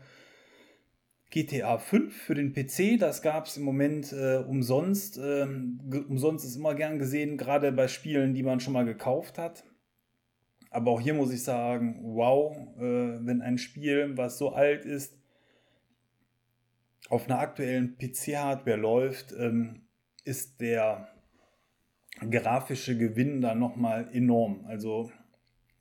GTA 1.30 1.78
5 1.78 2.16
für 2.16 2.36
den 2.36 2.54
PC, 2.54 2.98
das 3.00 3.22
gab 3.22 3.48
es 3.48 3.58
im 3.58 3.64
Moment 3.64 4.14
äh, 4.14 4.38
umsonst. 4.38 5.18
Ähm, 5.18 5.80
umsonst 6.08 6.46
ist 6.46 6.56
immer 6.56 6.74
gern 6.74 7.00
gesehen, 7.00 7.38
gerade 7.38 7.72
bei 7.72 7.88
Spielen, 7.88 8.34
die 8.34 8.44
man 8.44 8.60
schon 8.60 8.74
mal 8.74 8.86
gekauft 8.86 9.38
hat. 9.38 9.66
Aber 10.70 10.92
auch 10.92 11.02
hier 11.02 11.14
muss 11.14 11.34
ich 11.34 11.44
sagen, 11.44 12.00
wow, 12.04 12.56
äh, 12.78 13.26
wenn 13.26 13.42
ein 13.42 13.58
Spiel, 13.58 14.16
was 14.16 14.38
so 14.38 14.54
alt 14.54 14.86
ist, 14.86 15.18
auf 17.10 17.26
einer 17.26 17.40
aktuellen 17.40 17.98
PC-Hardware 17.98 18.78
läuft, 18.78 19.34
ähm, 19.34 19.88
ist 20.24 20.62
der 20.62 21.10
grafische 22.30 22.98
Gewinn 22.98 23.42
da 23.42 23.54
nochmal 23.54 24.10
enorm. 24.14 24.66
Also 24.66 25.12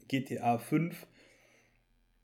GTA 0.08 0.58
5 0.58 1.06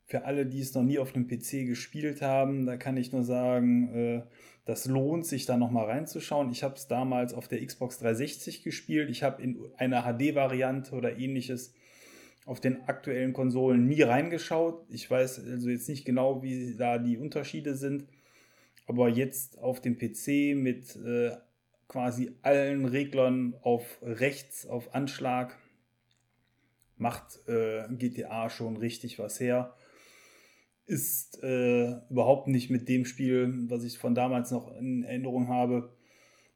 für 0.05 0.25
alle, 0.25 0.45
die 0.45 0.59
es 0.59 0.73
noch 0.73 0.83
nie 0.83 0.99
auf 0.99 1.15
einem 1.15 1.27
PC 1.27 1.65
gespielt 1.65 2.21
haben, 2.21 2.65
da 2.65 2.77
kann 2.77 2.97
ich 2.97 3.11
nur 3.11 3.23
sagen, 3.23 3.93
äh, 3.93 4.21
das 4.65 4.85
lohnt 4.85 5.25
sich 5.25 5.45
da 5.45 5.57
nochmal 5.57 5.85
reinzuschauen. 5.85 6.51
Ich 6.51 6.63
habe 6.63 6.75
es 6.75 6.87
damals 6.87 7.33
auf 7.33 7.47
der 7.47 7.65
Xbox 7.65 7.99
360 7.99 8.63
gespielt. 8.63 9.09
Ich 9.09 9.23
habe 9.23 9.41
in 9.41 9.57
einer 9.77 10.03
HD-Variante 10.03 10.95
oder 10.95 11.17
ähnliches 11.17 11.73
auf 12.45 12.59
den 12.59 12.83
aktuellen 12.87 13.33
Konsolen 13.33 13.87
nie 13.87 14.01
reingeschaut. 14.01 14.85
Ich 14.89 15.09
weiß 15.09 15.45
also 15.45 15.69
jetzt 15.69 15.89
nicht 15.89 16.05
genau, 16.05 16.43
wie 16.43 16.75
da 16.75 16.97
die 16.97 17.17
Unterschiede 17.17 17.75
sind. 17.75 18.05
Aber 18.85 19.09
jetzt 19.09 19.59
auf 19.59 19.79
dem 19.79 19.97
PC 19.97 20.55
mit 20.55 20.95
äh, 20.97 21.31
quasi 21.87 22.31
allen 22.41 22.85
Reglern 22.85 23.55
auf 23.61 23.99
rechts, 24.01 24.65
auf 24.65 24.93
Anschlag, 24.93 25.57
macht 26.97 27.39
äh, 27.47 27.83
GTA 27.91 28.49
schon 28.49 28.77
richtig 28.77 29.19
was 29.19 29.39
her. 29.39 29.73
Ist 30.85 31.41
äh, 31.43 31.91
überhaupt 32.09 32.47
nicht 32.47 32.69
mit 32.69 32.89
dem 32.89 33.05
Spiel, 33.05 33.53
was 33.69 33.83
ich 33.83 33.97
von 33.97 34.15
damals 34.15 34.51
noch 34.51 34.75
in 34.77 35.03
Erinnerung 35.03 35.47
habe, 35.47 35.95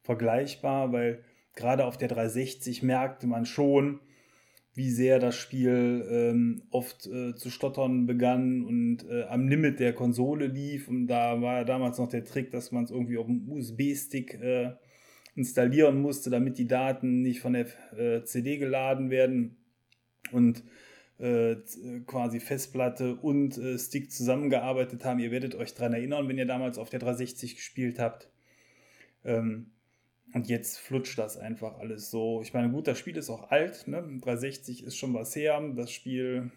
vergleichbar, 0.03 0.91
weil 0.91 1.23
gerade 1.55 1.85
auf 1.85 1.97
der 1.97 2.07
360 2.09 2.83
merkte 2.83 3.27
man 3.27 3.45
schon, 3.45 3.99
wie 4.73 4.91
sehr 4.91 5.17
das 5.17 5.35
Spiel 5.35 6.07
ähm, 6.07 6.61
oft 6.69 7.07
äh, 7.07 7.33
zu 7.35 7.49
stottern 7.49 8.05
begann 8.05 8.63
und 8.63 9.09
äh, 9.09 9.23
am 9.23 9.47
Limit 9.47 9.79
der 9.79 9.93
Konsole 9.93 10.45
lief. 10.45 10.87
Und 10.87 11.07
da 11.07 11.41
war 11.41 11.57
ja 11.57 11.63
damals 11.63 11.97
noch 11.97 12.07
der 12.07 12.23
Trick, 12.23 12.51
dass 12.51 12.71
man 12.71 12.83
es 12.83 12.91
irgendwie 12.91 13.17
auf 13.17 13.25
dem 13.25 13.49
USB-Stick 13.49 14.35
äh, 14.35 14.73
installieren 15.33 15.99
musste, 15.99 16.29
damit 16.29 16.59
die 16.59 16.67
Daten 16.67 17.23
nicht 17.23 17.39
von 17.39 17.53
der 17.53 17.65
äh, 17.97 18.23
CD 18.23 18.57
geladen 18.57 19.09
werden 19.09 19.57
und 20.31 20.63
äh, 21.19 21.55
quasi 22.05 22.39
Festplatte 22.39 23.15
und 23.15 23.57
äh, 23.57 23.77
Stick 23.77 24.11
zusammengearbeitet 24.11 25.03
haben. 25.05 25.19
Ihr 25.19 25.31
werdet 25.31 25.55
euch 25.55 25.73
daran 25.73 25.93
erinnern, 25.93 26.27
wenn 26.27 26.37
ihr 26.37 26.45
damals 26.45 26.77
auf 26.77 26.89
der 26.89 26.99
360 26.99 27.55
gespielt 27.55 27.99
habt. 27.99 28.29
Ähm, 29.25 29.71
und 30.33 30.47
jetzt 30.47 30.77
flutscht 30.79 31.17
das 31.17 31.37
einfach 31.37 31.79
alles 31.79 32.11
so. 32.11 32.41
Ich 32.41 32.53
meine, 32.53 32.69
gut, 32.69 32.87
das 32.87 32.99
Spiel 32.99 33.17
ist 33.17 33.29
auch 33.29 33.49
alt. 33.49 33.87
Ne? 33.87 34.01
360 34.01 34.83
ist 34.83 34.97
schon 34.97 35.13
was 35.13 35.35
her. 35.35 35.59
Das 35.75 35.91
Spiel 35.91 36.51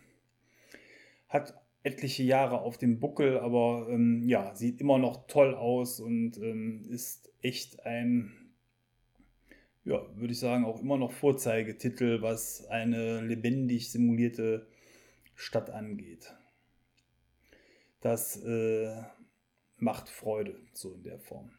hat 1.29 1.55
etliche 1.83 2.23
Jahre 2.23 2.61
auf 2.61 2.76
dem 2.79 3.00
Buckel, 3.00 3.38
aber 3.38 3.87
ähm, 3.90 4.23
ja, 4.29 4.55
sieht 4.55 4.81
immer 4.81 4.99
noch 4.99 5.26
toll 5.29 5.55
aus 5.55 6.00
und 6.00 6.37
ähm, 6.38 6.85
ist 6.90 7.33
echt 7.40 7.87
ein, 7.87 8.33
ja, 9.90 10.06
würde 10.14 10.32
ich 10.32 10.38
sagen, 10.38 10.64
auch 10.64 10.80
immer 10.80 10.97
noch 10.97 11.11
Vorzeigetitel, 11.11 12.23
was 12.23 12.64
eine 12.68 13.20
lebendig 13.23 13.90
simulierte 13.90 14.68
Stadt 15.35 15.68
angeht. 15.70 16.32
Das 18.00 18.40
äh, 18.44 18.94
macht 19.78 20.09
Freude, 20.09 20.54
so 20.73 20.94
in 20.94 21.02
der 21.02 21.18
Form. 21.18 21.50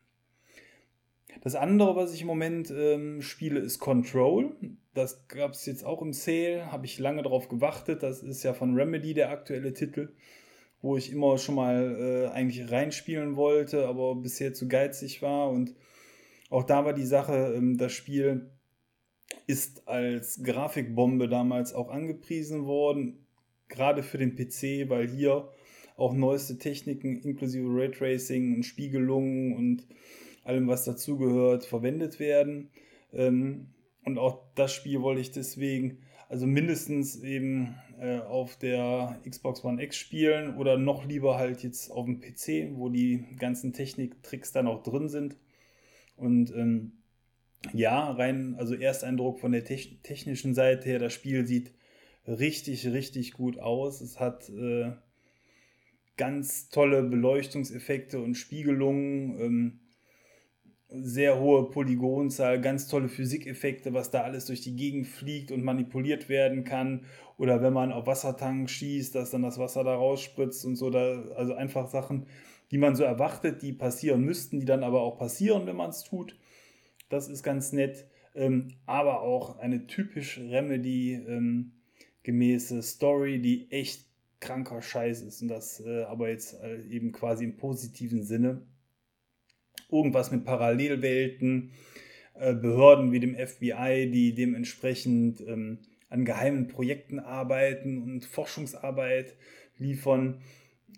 Das 1.42 1.56
andere, 1.56 1.96
was 1.96 2.14
ich 2.14 2.22
im 2.22 2.28
Moment 2.28 2.72
ähm, 2.72 3.22
spiele, 3.22 3.60
ist 3.60 3.80
Control. 3.80 4.56
Das 4.94 5.28
gab 5.28 5.52
es 5.52 5.66
jetzt 5.66 5.84
auch 5.84 6.02
im 6.02 6.14
Sale, 6.14 6.72
habe 6.72 6.86
ich 6.86 7.00
lange 7.00 7.24
darauf 7.24 7.50
gewartet. 7.50 8.02
Das 8.02 8.24
ist 8.24 8.44
ja 8.44 8.54
von 8.54 8.76
Remedy 8.76 9.14
der 9.14 9.30
aktuelle 9.30 9.74
Titel, 9.74 10.14
wo 10.82 10.96
ich 10.96 11.12
immer 11.12 11.38
schon 11.38 11.56
mal 11.56 11.98
äh, 12.00 12.34
eigentlich 12.34 12.72
reinspielen 12.72 13.36
wollte, 13.36 13.88
aber 13.88 14.16
bisher 14.16 14.54
zu 14.54 14.70
geizig 14.70 15.22
war. 15.22 15.50
Und 15.50 15.76
auch 16.52 16.64
da 16.64 16.86
war 16.86 16.94
die 16.94 17.06
Sache, 17.06 17.54
ähm, 17.56 17.78
das 17.78 17.94
Spiel 17.94 18.52
ist 19.48 19.88
als 19.88 20.44
Grafikbombe 20.44 21.28
damals 21.28 21.74
auch 21.74 21.90
angepriesen 21.90 22.66
worden, 22.66 23.26
gerade 23.70 24.04
für 24.04 24.18
den 24.18 24.36
PC, 24.36 24.90
weil 24.90 25.08
hier 25.08 25.50
auch 25.96 26.14
neueste 26.14 26.58
Techniken 26.58 27.16
inklusive 27.22 27.68
Raytracing 27.68 28.56
und 28.56 28.64
Spiegelungen 28.64 29.56
und 29.56 29.88
allem, 30.44 30.68
was 30.68 30.84
dazugehört, 30.84 31.66
verwendet 31.66 32.20
werden. 32.20 32.70
Ähm, 33.14 33.68
und 34.04 34.18
auch 34.18 34.44
das 34.56 34.74
Spiel 34.74 35.02
wollte 35.02 35.22
ich 35.22 35.32
deswegen, 35.32 36.00
also 36.28 36.48
mindestens 36.48 37.22
eben 37.24 37.76
äh, 38.00 38.20
auf 38.20 38.58
der 38.58 39.20
Xbox 39.28 39.64
One 39.64 39.82
X 39.82 39.96
spielen 39.96 40.58
oder 40.58 40.78
noch 40.78 41.06
lieber 41.06 41.38
halt 41.38 41.64
jetzt 41.64 41.92
auf 41.92 42.06
dem 42.06 42.20
PC, 42.20 42.76
wo 42.78 42.90
die 42.90 43.24
ganzen 43.38 43.72
Techniktricks 43.72 44.52
dann 44.52 44.68
auch 44.68 44.84
drin 44.84 45.08
sind. 45.08 45.38
Und 46.22 46.54
ähm, 46.56 46.94
ja, 47.74 48.12
rein, 48.12 48.56
also 48.58 48.76
Ersteindruck 48.76 49.40
von 49.40 49.52
der 49.52 49.64
technischen 49.64 50.54
Seite 50.54 50.86
her, 50.86 51.00
das 51.00 51.14
Spiel 51.14 51.46
sieht 51.46 51.74
richtig, 52.28 52.88
richtig 52.88 53.34
gut 53.34 53.60
aus. 53.60 54.02
Es 54.02 54.20
hat 54.20 54.50
äh, 54.50 54.92
ganz 56.18 56.70
tolle 56.70 57.04
Beleuchtungseffekte 57.04 58.20
und 58.20 58.36
Spiegelungen. 58.36 59.40
Ähm, 59.40 59.80
sehr 60.94 61.40
hohe 61.40 61.70
Polygonzahl, 61.70 62.60
ganz 62.60 62.88
tolle 62.88 63.08
Physikeffekte, 63.08 63.94
was 63.94 64.12
da 64.12 64.24
alles 64.24 64.46
durch 64.46 64.60
die 64.60 64.76
Gegend 64.76 65.08
fliegt 65.08 65.52
und 65.52 65.64
manipuliert 65.64 66.28
werden 66.28 66.66
kann. 66.66 67.06
Oder 67.38 67.62
wenn 67.62 67.72
man 67.72 67.94
auf 67.94 68.08
Wassertank 68.08 68.70
schießt, 68.70 69.16
dass 69.16 69.32
dann 69.32 69.42
das 69.42 69.58
Wasser 69.58 69.86
da 69.86 69.96
rausspritzt 69.96 70.66
und 70.66 70.76
so. 70.76 70.90
Da, 70.90 71.24
also 71.36 71.54
einfach 71.54 71.88
Sachen, 71.88 72.26
die 72.72 72.78
man 72.78 72.96
so 72.96 73.04
erwartet, 73.04 73.62
die 73.62 73.74
passieren 73.74 74.24
müssten, 74.24 74.60
die 74.60 74.66
dann 74.66 74.84
aber 74.84 75.02
auch 75.02 75.18
passieren, 75.18 75.68
wenn 75.68 75.76
man 75.76 75.90
es 75.90 76.04
tut. 76.04 76.36
Das 77.10 77.28
ist 77.28 77.44
ganz 77.44 77.74
nett. 77.74 78.08
Ähm, 78.34 78.70
aber 78.86 79.22
auch 79.22 79.60
eine 79.60 79.88
typisch 79.88 80.40
Remedy 80.40 81.16
ähm, 81.16 81.74
gemäße 82.24 82.82
Story, 82.82 83.42
die 83.42 83.70
echt 83.72 84.06
kranker 84.40 84.82
Scheiß 84.82 85.22
ist. 85.22 85.42
Und 85.42 85.50
das 85.50 85.82
äh, 85.86 86.04
aber 86.04 86.30
jetzt 86.30 86.62
äh, 86.64 86.82
eben 86.84 87.12
quasi 87.12 87.44
im 87.44 87.58
positiven 87.58 88.24
Sinne 88.24 88.62
irgendwas 89.92 90.32
mit 90.32 90.46
Parallelwelten, 90.46 91.72
äh, 92.36 92.54
Behörden 92.54 93.12
wie 93.12 93.20
dem 93.20 93.36
FBI, 93.36 94.10
die 94.10 94.34
dementsprechend 94.34 95.42
ähm, 95.42 95.80
an 96.10 96.24
geheimen 96.24 96.68
Projekten 96.68 97.20
arbeiten 97.20 98.02
und 98.02 98.26
Forschungsarbeit 98.26 99.36
liefern. 99.78 100.42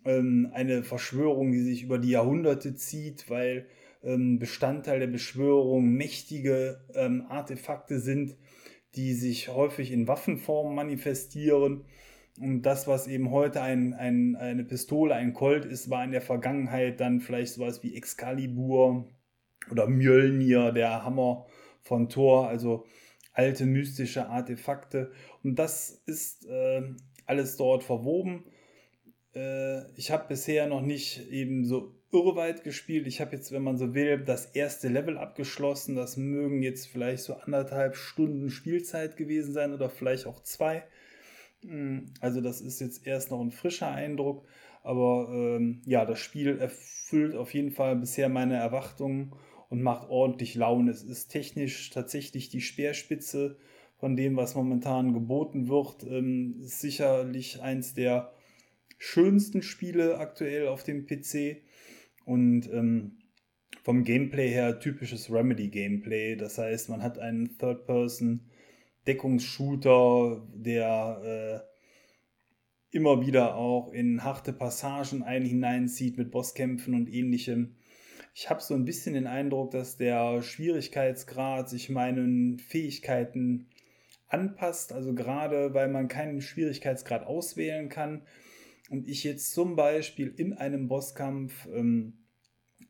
Ähm, 0.06 0.50
eine 0.54 0.84
Verschwörung, 0.84 1.52
die 1.52 1.62
sich 1.62 1.84
über 1.84 1.98
die 1.98 2.12
Jahrhunderte 2.12 2.76
zieht, 2.76 3.30
weil 3.30 3.68
ähm, 4.04 4.40
Bestandteil 4.40 5.00
der 5.00 5.08
Beschwörung 5.08 5.90
mächtige 5.90 6.82
ähm, 6.94 7.26
Artefakte 7.30 8.00
sind, 8.00 8.36
die 8.96 9.14
sich 9.14 9.50
häufig 9.50 9.92
in 9.92 10.08
Waffenform 10.08 10.76
manifestieren 10.76 11.86
und 12.40 12.64
das, 12.64 12.88
was 12.88 13.08
eben 13.08 13.30
heute 13.30 13.62
ein, 13.62 13.94
ein, 13.94 14.36
eine 14.36 14.64
Pistole, 14.64 15.14
ein 15.14 15.34
Colt 15.34 15.66
ist, 15.66 15.90
war 15.90 16.04
in 16.04 16.12
der 16.12 16.22
Vergangenheit 16.22 17.00
dann 17.00 17.20
vielleicht 17.20 17.54
sowas 17.54 17.84
wie 17.84 17.96
Excalibur 17.96 19.08
oder 19.70 19.88
Mjölnir, 19.88 20.72
der 20.72 21.04
Hammer 21.04 21.46
von 21.84 22.10
Thor, 22.10 22.48
also 22.48 22.86
alte 23.34 23.66
mystische 23.66 24.28
Artefakte. 24.28 25.12
Und 25.44 25.60
das 25.60 26.02
ist 26.08 26.48
äh, 26.48 26.82
alles 27.28 27.56
dort 27.58 27.84
verwoben. 27.84 28.46
Äh, 29.36 29.90
ich 29.96 30.12
habe 30.12 30.28
bisher 30.28 30.68
noch 30.68 30.82
nicht 30.82 31.30
eben 31.30 31.66
so 31.66 31.94
irreweit 32.12 32.64
gespielt. 32.64 33.08
Ich 33.08 33.22
habe 33.22 33.36
jetzt, 33.36 33.52
wenn 33.52 33.64
man 33.64 33.78
so 33.78 33.94
will, 33.94 34.20
das 34.20 34.46
erste 34.48 34.88
Level 34.88 35.18
abgeschlossen. 35.18 35.96
Das 35.96 36.18
mögen 36.18 36.62
jetzt 36.62 36.88
vielleicht 36.88 37.24
so 37.24 37.34
anderthalb 37.34 37.96
Stunden 37.96 38.50
Spielzeit 38.50 39.18
gewesen 39.18 39.54
sein 39.54 39.74
oder 39.74 39.90
vielleicht 39.90 40.28
auch 40.28 40.44
zwei. 40.44 40.84
Hm, 41.62 42.14
also 42.22 42.42
das 42.42 42.62
ist 42.62 42.80
jetzt 42.82 43.08
erst 43.08 43.32
noch 43.32 43.42
ein 43.42 43.52
frischer 43.52 43.92
Eindruck, 43.92 44.46
aber 44.84 45.30
ähm, 45.32 45.82
ja, 45.86 46.06
das 46.06 46.20
Spiel 46.20 46.58
erfüllt 46.60 47.36
auf 47.36 47.54
jeden 47.54 47.72
Fall 47.72 47.96
bisher 47.96 48.30
meine 48.30 48.58
Erwartungen 48.58 49.34
und 49.70 49.82
macht 49.82 50.10
ordentlich 50.10 50.56
Laune. 50.56 50.92
Es 50.92 51.04
ist 51.04 51.30
technisch 51.30 51.90
tatsächlich 51.90 52.50
die 52.50 52.62
Speerspitze 52.62 53.58
von 53.98 54.16
dem, 54.16 54.36
was 54.36 54.56
momentan 54.56 55.14
geboten 55.14 55.68
wird. 55.68 56.04
Ähm, 56.04 56.58
ist 56.60 56.82
sicherlich 56.82 57.62
eins 57.62 57.94
der 57.94 58.34
schönsten 59.04 59.62
Spiele 59.62 60.18
aktuell 60.18 60.68
auf 60.68 60.84
dem 60.84 61.06
PC 61.06 61.62
und 62.26 62.72
ähm, 62.72 63.20
vom 63.84 64.04
Gameplay 64.04 64.50
her 64.50 64.80
typisches 64.80 65.32
Remedy-Gameplay. 65.32 66.36
Das 66.36 66.58
heißt, 66.58 66.90
man 66.90 67.04
hat 67.04 67.20
einen 67.20 67.58
Third-Person- 67.58 68.50
Deckungsshooter, 69.08 70.48
der 70.54 71.64
äh, 72.92 72.96
immer 72.96 73.26
wieder 73.26 73.56
auch 73.56 73.92
in 73.92 74.24
harte 74.24 74.54
Passagen 74.54 75.24
einen 75.24 75.46
hineinzieht 75.46 76.18
mit 76.18 76.32
Bosskämpfen 76.32 76.94
und 76.94 77.12
ähnlichem. 77.12 77.76
Ich 78.36 78.50
habe 78.50 78.62
so 78.62 78.74
ein 78.74 78.86
bisschen 78.86 79.14
den 79.14 79.28
Eindruck, 79.28 79.72
dass 79.72 79.98
der 79.98 80.42
Schwierigkeitsgrad 80.42 81.70
sich 81.70 81.90
meinen 81.90 82.60
Fähigkeiten 82.60 83.68
anpasst. 84.28 84.94
Also 84.94 85.14
gerade 85.14 85.74
weil 85.74 85.90
man 85.90 86.08
keinen 86.08 86.42
Schwierigkeitsgrad 86.42 87.26
auswählen 87.26 87.90
kann 87.90 88.22
und 88.94 89.10
ich 89.10 89.24
jetzt 89.24 89.54
zum 89.54 89.76
Beispiel 89.76 90.32
in 90.38 90.54
einem 90.54 90.88
Bosskampf 90.88 91.68
ähm, 91.74 92.14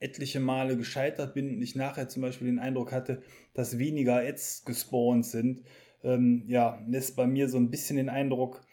etliche 0.02 0.42
Male 0.42 0.76
gescheitert 0.76 1.34
bin 1.34 1.50
und 1.50 1.62
ich 1.62 1.78
nachher 1.78 2.10
zum 2.10 2.24
Beispiel 2.24 2.48
den 2.48 2.60
Eindruck 2.60 2.92
hatte, 2.92 3.22
dass 3.54 3.80
weniger 3.80 4.18
Ads 4.18 4.66
gespawnt 4.66 5.26
sind, 5.26 5.64
ähm, 6.04 6.44
ja, 6.48 6.84
lässt 6.90 7.16
bei 7.16 7.26
mir 7.26 7.48
so 7.48 7.58
ein 7.58 7.72
bisschen 7.72 7.96
den 7.96 8.10
Eindruck 8.10 8.66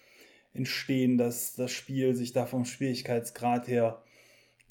entstehen, 0.55 1.19
dass 1.19 1.55
das 1.55 1.71
Spiel 1.71 2.17
sich 2.17 2.33
da 2.33 2.47
vom 2.47 2.65
Schwierigkeitsgrad 2.65 3.69
her 3.69 4.03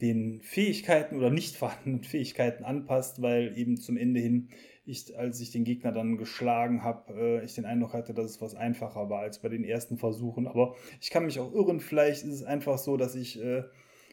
den 0.01 0.41
Fähigkeiten 0.41 1.15
oder 1.15 1.29
nicht 1.29 1.55
vorhandenen 1.55 2.03
Fähigkeiten 2.03 2.65
anpasst, 2.65 3.21
weil 3.21 3.57
eben 3.57 3.77
zum 3.77 3.95
Ende 3.95 4.19
hin 4.19 4.49
ich, 4.89 5.17
als 5.17 5.39
ich 5.39 5.51
den 5.51 5.63
Gegner 5.63 5.91
dann 5.91 6.17
geschlagen 6.17 6.83
habe, 6.83 7.13
äh, 7.13 7.45
ich 7.45 7.55
den 7.55 7.65
Eindruck 7.65 7.93
hatte, 7.93 8.13
dass 8.13 8.31
es 8.31 8.41
was 8.41 8.55
einfacher 8.55 9.09
war 9.09 9.19
als 9.21 9.39
bei 9.39 9.49
den 9.49 9.63
ersten 9.63 9.97
Versuchen. 9.97 10.47
Aber 10.47 10.75
ich 10.99 11.11
kann 11.11 11.25
mich 11.25 11.39
auch 11.39 11.53
irren. 11.53 11.79
Vielleicht 11.79 12.23
ist 12.23 12.33
es 12.33 12.43
einfach 12.43 12.77
so, 12.77 12.97
dass 12.97 13.15
ich 13.15 13.41
äh, 13.41 13.63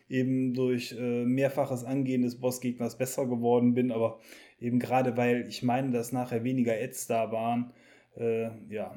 eben 0.08 0.54
durch 0.54 0.94
äh, 0.98 1.24
mehrfaches 1.24 1.84
Angehen 1.84 2.22
des 2.22 2.38
Bossgegners 2.38 2.98
besser 2.98 3.26
geworden 3.26 3.74
bin. 3.74 3.90
Aber 3.90 4.20
eben 4.60 4.78
gerade 4.78 5.16
weil 5.16 5.46
ich 5.48 5.62
meine, 5.62 5.90
dass 5.90 6.12
nachher 6.12 6.44
weniger 6.44 6.74
Ads 6.74 7.06
da 7.06 7.32
waren, 7.32 7.72
äh, 8.16 8.50
ja, 8.68 8.94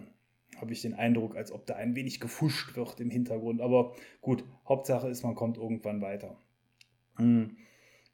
habe 0.59 0.73
ich 0.73 0.81
den 0.81 0.93
Eindruck, 0.93 1.37
als 1.37 1.51
ob 1.51 1.65
da 1.65 1.75
ein 1.75 1.95
wenig 1.95 2.19
gefuscht 2.19 2.75
wird 2.75 2.99
im 2.99 3.09
Hintergrund. 3.09 3.61
Aber 3.61 3.95
gut, 4.21 4.43
Hauptsache 4.67 5.07
ist, 5.07 5.23
man 5.23 5.35
kommt 5.35 5.57
irgendwann 5.57 6.01
weiter. 6.01 6.37
Hm. 7.15 7.55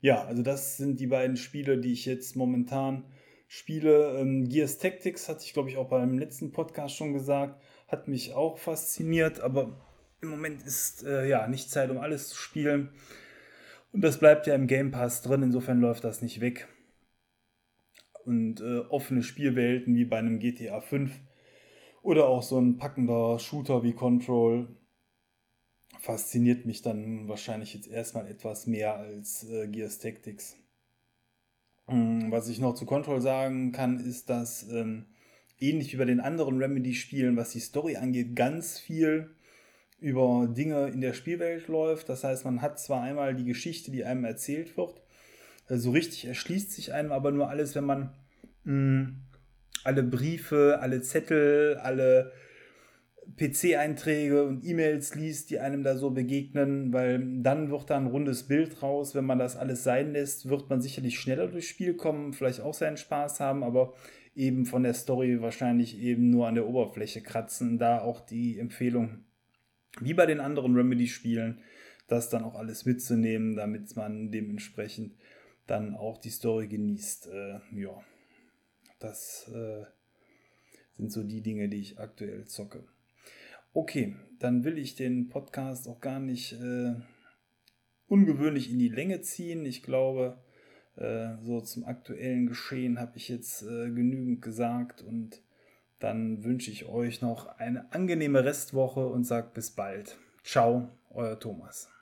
Ja, 0.01 0.23
also 0.25 0.43
das 0.43 0.77
sind 0.77 0.99
die 0.99 1.07
beiden 1.07 1.35
Spiele, 1.35 1.79
die 1.79 1.91
ich 1.91 2.05
jetzt 2.05 2.35
momentan 2.35 3.05
spiele. 3.47 4.19
Ähm, 4.19 4.47
Gears 4.49 4.77
Tactics 4.77 5.29
hatte 5.29 5.43
ich, 5.43 5.53
glaube 5.53 5.69
ich, 5.69 5.77
auch 5.77 5.89
beim 5.89 6.17
letzten 6.17 6.51
Podcast 6.51 6.95
schon 6.95 7.13
gesagt, 7.13 7.61
hat 7.87 8.07
mich 8.07 8.33
auch 8.33 8.57
fasziniert, 8.57 9.39
aber 9.39 9.81
im 10.21 10.29
Moment 10.29 10.63
ist 10.63 11.03
äh, 11.03 11.27
ja 11.27 11.47
nicht 11.47 11.69
Zeit, 11.69 11.89
um 11.89 11.97
alles 11.97 12.29
zu 12.29 12.37
spielen. 12.37 12.89
Und 13.91 14.01
das 14.01 14.19
bleibt 14.19 14.47
ja 14.47 14.55
im 14.55 14.67
Game 14.67 14.91
Pass 14.91 15.21
drin, 15.21 15.43
insofern 15.43 15.79
läuft 15.79 16.03
das 16.03 16.21
nicht 16.21 16.41
weg. 16.41 16.67
Und 18.25 18.59
äh, 18.59 18.79
offene 18.89 19.21
Spielwelten 19.21 19.95
wie 19.95 20.05
bei 20.05 20.17
einem 20.17 20.39
GTA 20.39 20.81
5 20.81 21.11
oder 22.01 22.27
auch 22.27 22.43
so 22.43 22.59
ein 22.59 22.77
packender 22.77 23.39
Shooter 23.39 23.83
wie 23.83 23.93
Control 23.93 24.67
fasziniert 25.99 26.65
mich 26.65 26.81
dann 26.81 27.27
wahrscheinlich 27.27 27.73
jetzt 27.73 27.87
erstmal 27.87 28.27
etwas 28.27 28.67
mehr 28.67 28.95
als 28.95 29.49
äh, 29.49 29.67
Gears 29.67 29.99
Tactics. 29.99 30.57
Ähm, 31.87 32.31
was 32.31 32.49
ich 32.49 32.59
noch 32.59 32.73
zu 32.75 32.85
Control 32.85 33.21
sagen 33.21 33.71
kann, 33.71 33.99
ist, 33.99 34.29
dass 34.29 34.67
ähm, 34.69 35.05
ähnlich 35.59 35.93
wie 35.93 35.97
bei 35.97 36.05
den 36.05 36.19
anderen 36.19 36.61
Remedy-Spielen, 36.61 37.37
was 37.37 37.51
die 37.51 37.59
Story 37.59 37.95
angeht, 37.95 38.35
ganz 38.35 38.79
viel 38.79 39.35
über 39.99 40.47
Dinge 40.47 40.87
in 40.89 41.01
der 41.01 41.13
Spielwelt 41.13 41.67
läuft. 41.67 42.09
Das 42.09 42.23
heißt, 42.23 42.45
man 42.45 42.61
hat 42.61 42.79
zwar 42.79 43.01
einmal 43.01 43.35
die 43.35 43.45
Geschichte, 43.45 43.91
die 43.91 44.03
einem 44.03 44.25
erzählt 44.25 44.77
wird, 44.77 45.01
äh, 45.69 45.77
so 45.77 45.91
richtig 45.91 46.25
erschließt 46.25 46.71
sich 46.71 46.93
einem 46.93 47.11
aber 47.11 47.31
nur 47.31 47.49
alles, 47.49 47.75
wenn 47.75 47.85
man 47.85 48.13
mh, 48.63 48.71
hm, 48.71 49.15
alle 49.83 50.03
Briefe, 50.03 50.79
alle 50.81 51.01
Zettel, 51.01 51.77
alle 51.77 52.31
PC-Einträge 53.37 54.45
und 54.45 54.65
E-Mails 54.65 55.15
liest, 55.15 55.49
die 55.49 55.59
einem 55.59 55.83
da 55.83 55.97
so 55.97 56.11
begegnen, 56.11 56.93
weil 56.93 57.41
dann 57.41 57.69
wird 57.69 57.89
da 57.89 57.97
ein 57.97 58.07
rundes 58.07 58.43
Bild 58.43 58.81
raus. 58.81 59.15
Wenn 59.15 59.25
man 59.25 59.39
das 59.39 59.55
alles 59.55 59.83
sein 59.83 60.13
lässt, 60.13 60.49
wird 60.49 60.69
man 60.69 60.81
sicherlich 60.81 61.19
schneller 61.19 61.47
durchs 61.47 61.67
Spiel 61.67 61.95
kommen, 61.95 62.33
vielleicht 62.33 62.61
auch 62.61 62.73
seinen 62.73 62.97
Spaß 62.97 63.39
haben, 63.39 63.63
aber 63.63 63.93
eben 64.35 64.65
von 64.65 64.83
der 64.83 64.93
Story 64.93 65.41
wahrscheinlich 65.41 65.99
eben 65.99 66.29
nur 66.29 66.47
an 66.47 66.55
der 66.55 66.67
Oberfläche 66.67 67.21
kratzen. 67.21 67.77
Da 67.77 68.01
auch 68.01 68.21
die 68.21 68.59
Empfehlung, 68.59 69.25
wie 69.99 70.13
bei 70.13 70.25
den 70.25 70.39
anderen 70.39 70.75
Remedy-Spielen, 70.75 71.61
das 72.07 72.29
dann 72.29 72.43
auch 72.43 72.55
alles 72.55 72.85
mitzunehmen, 72.85 73.55
damit 73.55 73.95
man 73.95 74.31
dementsprechend 74.31 75.15
dann 75.67 75.95
auch 75.95 76.19
die 76.19 76.29
Story 76.29 76.67
genießt. 76.67 77.27
Äh, 77.27 77.59
ja, 77.73 78.01
das 78.99 79.51
äh, 79.53 79.85
sind 80.97 81.11
so 81.11 81.23
die 81.23 81.41
Dinge, 81.41 81.69
die 81.69 81.81
ich 81.81 81.99
aktuell 81.99 82.45
zocke. 82.45 82.83
Okay, 83.77 84.15
dann 84.39 84.63
will 84.63 84.77
ich 84.77 84.95
den 84.95 85.27
Podcast 85.27 85.89
auch 85.89 85.99
gar 85.99 86.21
nicht 86.21 86.53
äh, 86.53 86.93
ungewöhnlich 88.07 88.71
in 88.71 88.79
die 88.79 88.87
Länge 88.87 89.19
ziehen. 89.19 89.65
Ich 89.65 89.83
glaube, 89.83 90.41
äh, 90.95 91.35
so 91.43 91.59
zum 91.59 91.83
aktuellen 91.83 92.47
Geschehen 92.47 93.01
habe 93.01 93.17
ich 93.17 93.27
jetzt 93.27 93.63
äh, 93.63 93.91
genügend 93.91 94.41
gesagt 94.41 95.01
und 95.01 95.41
dann 95.99 96.45
wünsche 96.45 96.71
ich 96.71 96.85
euch 96.85 97.21
noch 97.21 97.47
eine 97.57 97.91
angenehme 97.91 98.45
Restwoche 98.45 99.07
und 99.07 99.25
sage 99.25 99.51
bis 99.53 99.71
bald. 99.71 100.17
Ciao, 100.41 100.87
euer 101.09 101.37
Thomas. 101.37 101.94